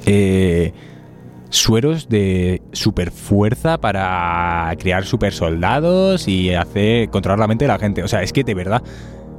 Eh, 0.05 0.73
sueros 1.49 2.09
de 2.09 2.61
super 2.71 3.11
fuerza 3.11 3.79
para 3.79 4.73
crear 4.79 5.03
super 5.05 5.33
soldados 5.33 6.27
y 6.27 6.53
hacer 6.53 7.09
controlar 7.09 7.39
la 7.39 7.47
mente 7.47 7.65
de 7.65 7.69
la 7.69 7.79
gente. 7.79 8.01
O 8.01 8.07
sea, 8.07 8.23
es 8.23 8.33
que 8.33 8.43
de 8.43 8.55
verdad, 8.55 8.81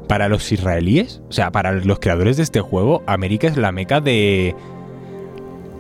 para 0.09 0.29
los 0.29 0.51
israelíes, 0.53 1.23
o 1.29 1.33
sea, 1.33 1.51
para 1.51 1.73
los 1.73 1.99
creadores 1.99 2.37
de 2.37 2.43
este 2.43 2.61
juego, 2.61 3.03
América 3.07 3.47
es 3.47 3.57
la 3.57 3.73
meca 3.73 4.01
de. 4.01 4.55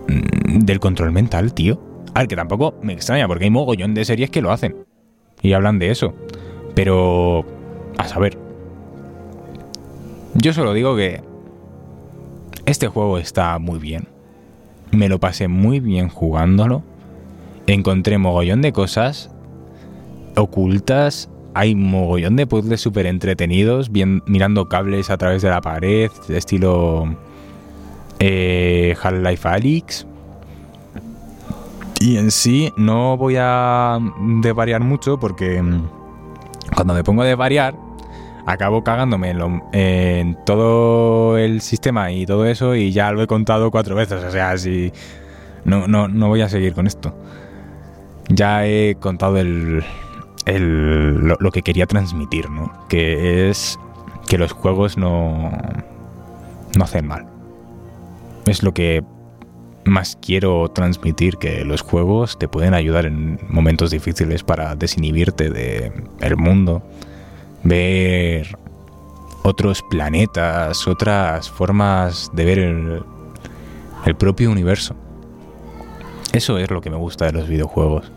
mm, 0.08 0.60
del 0.60 0.80
control 0.80 1.12
mental, 1.12 1.52
tío. 1.52 1.80
A 2.14 2.20
ver, 2.20 2.28
que 2.28 2.36
tampoco 2.36 2.74
me 2.82 2.92
extraña, 2.92 3.26
porque 3.26 3.44
hay 3.44 3.50
mogollón 3.50 3.94
de 3.94 4.04
series 4.04 4.30
que 4.30 4.42
lo 4.42 4.52
hacen. 4.52 4.76
Y 5.42 5.52
hablan 5.52 5.78
de 5.78 5.90
eso. 5.90 6.14
Pero. 6.74 7.44
A 7.98 8.08
saber. 8.08 8.38
Yo 10.34 10.52
solo 10.52 10.72
digo 10.72 10.96
que. 10.96 11.22
Este 12.66 12.88
juego 12.88 13.18
está 13.18 13.58
muy 13.58 13.78
bien. 13.78 14.08
Me 14.90 15.08
lo 15.08 15.20
pasé 15.20 15.48
muy 15.48 15.80
bien 15.80 16.08
jugándolo. 16.08 16.82
Encontré 17.66 18.16
mogollón 18.18 18.62
de 18.62 18.72
cosas 18.72 19.30
ocultas. 20.36 21.28
Hay 21.54 21.74
mogollón 21.74 22.36
de 22.36 22.46
puzzles 22.46 22.80
súper 22.80 23.06
entretenidos, 23.06 23.90
mirando 23.90 24.68
cables 24.68 25.08
a 25.10 25.16
través 25.16 25.40
de 25.42 25.50
la 25.50 25.60
pared, 25.60 26.10
estilo 26.28 27.14
eh, 28.18 28.96
Half-Life 29.00 29.48
Alyx. 29.48 30.06
Y 32.00 32.16
en 32.16 32.30
sí 32.30 32.72
no 32.76 33.16
voy 33.16 33.36
a 33.38 33.98
desvariar 34.42 34.82
mucho 34.82 35.18
porque 35.18 35.62
mm, 35.62 35.88
cuando 36.74 36.92
me 36.92 37.04
pongo 37.04 37.22
a 37.22 37.26
desvariar 37.26 37.74
acabo 38.46 38.84
cagándome 38.84 39.30
en, 39.30 39.62
en 39.72 40.36
todo 40.44 41.38
el 41.38 41.60
sistema 41.60 42.12
y 42.12 42.26
todo 42.26 42.44
eso 42.46 42.74
y 42.74 42.92
ya 42.92 43.10
lo 43.12 43.22
he 43.22 43.26
contado 43.26 43.70
cuatro 43.70 43.94
veces. 43.94 44.24
O 44.24 44.30
sea, 44.30 44.58
si 44.58 44.92
no, 45.64 45.86
no, 45.86 46.08
no 46.08 46.28
voy 46.28 46.42
a 46.42 46.48
seguir 46.48 46.74
con 46.74 46.86
esto. 46.86 47.14
Ya 48.28 48.66
he 48.66 48.96
contado 48.96 49.36
el, 49.38 49.84
el- 50.46 51.14
lo, 51.38 51.50
que 51.50 51.62
quería 51.62 51.86
transmitir, 51.86 52.50
¿no? 52.50 52.72
Que 52.88 53.48
es 53.50 53.78
que 54.28 54.38
los 54.38 54.52
juegos 54.52 54.96
no, 54.96 55.50
no 56.76 56.84
hacen 56.84 57.06
mal. 57.06 57.26
Es 58.46 58.62
lo 58.62 58.72
que 58.74 59.04
más 59.84 60.18
quiero 60.20 60.68
transmitir, 60.70 61.36
que 61.36 61.64
los 61.64 61.82
juegos 61.82 62.38
te 62.38 62.48
pueden 62.48 62.74
ayudar 62.74 63.06
en 63.06 63.38
momentos 63.48 63.90
difíciles 63.90 64.42
para 64.42 64.74
desinhibirte 64.76 65.50
de 65.50 65.92
el 66.20 66.36
mundo, 66.36 66.82
ver 67.62 68.58
otros 69.42 69.82
planetas, 69.90 70.88
otras 70.88 71.50
formas 71.50 72.30
de 72.32 72.44
ver 72.44 72.58
el 74.06 74.16
propio 74.16 74.50
universo. 74.50 74.94
Eso 76.32 76.58
es 76.58 76.70
lo 76.70 76.80
que 76.80 76.90
me 76.90 76.96
gusta 76.96 77.26
de 77.26 77.32
los 77.32 77.46
videojuegos. 77.48 78.10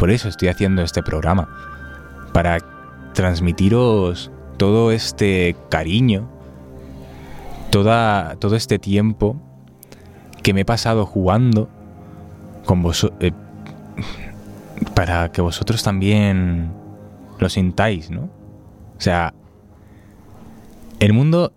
Por 0.00 0.10
eso 0.10 0.30
estoy 0.30 0.48
haciendo 0.48 0.80
este 0.80 1.02
programa. 1.02 1.46
Para 2.32 2.56
transmitiros 3.12 4.30
todo 4.56 4.92
este 4.92 5.54
cariño, 5.68 6.26
toda, 7.70 8.36
todo 8.36 8.56
este 8.56 8.78
tiempo 8.78 9.36
que 10.42 10.54
me 10.54 10.62
he 10.62 10.64
pasado 10.64 11.04
jugando 11.04 11.68
con 12.64 12.82
vosotros. 12.82 13.30
para 14.94 15.30
que 15.32 15.42
vosotros 15.42 15.82
también 15.82 16.72
lo 17.38 17.50
sintáis, 17.50 18.10
¿no? 18.10 18.22
O 18.22 19.00
sea, 19.00 19.34
el 20.98 21.12
mundo 21.12 21.52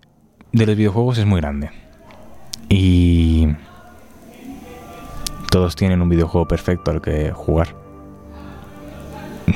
de 0.52 0.66
los 0.66 0.76
videojuegos 0.76 1.18
es 1.18 1.26
muy 1.26 1.40
grande. 1.40 1.70
Y 2.68 3.48
todos 5.50 5.78
tienen 5.78 6.02
un 6.02 6.10
videojuego 6.10 6.46
perfecto 6.46 6.92
al 6.92 7.00
que 7.00 7.32
jugar. 7.32 7.83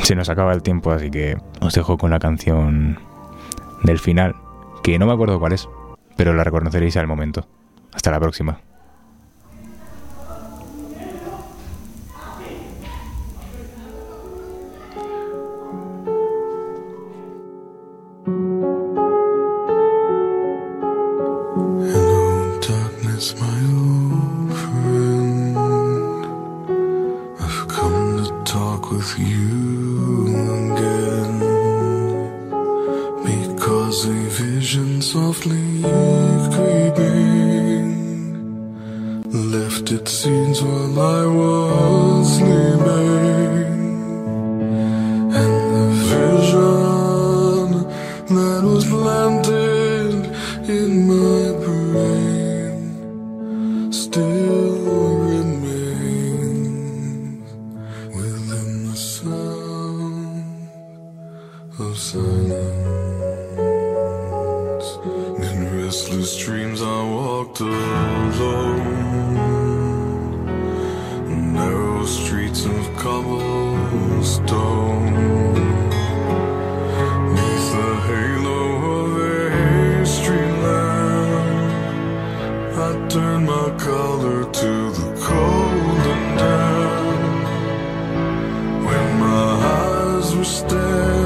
Se 0.04 0.15
nos 0.15 0.30
acaba 0.30 0.54
el 0.54 0.62
tiempo, 0.62 0.91
así 0.91 1.10
que 1.12 1.38
os 1.62 1.73
dejo 1.73 1.97
con 1.97 2.12
la 2.12 2.19
canción 2.19 3.00
del 3.84 4.00
final, 4.00 4.36
que 4.84 4.97
no 5.00 5.06
me 5.06 5.13
acuerdo 5.13 5.39
cuál 5.39 5.54
es, 5.54 5.67
pero 6.15 6.34
la 6.34 6.43
reconoceréis 6.43 6.97
al 6.97 7.08
momento. 7.08 7.47
Hasta 7.93 8.12
la 8.12 8.19
próxima. 8.19 8.60
Hello, 21.89 22.60
darkness, 22.60 23.36
I 83.08 83.10
turned 83.10 83.46
my 83.46 83.70
collar 83.80 84.43
to 84.43 84.91
the 84.91 85.22
cold 85.24 86.08
and 86.13 86.38
damp. 86.38 87.48
When 88.86 89.20
my 89.22 89.50
eyes 89.63 90.36
were 90.36 90.43
stabbed 90.43 91.17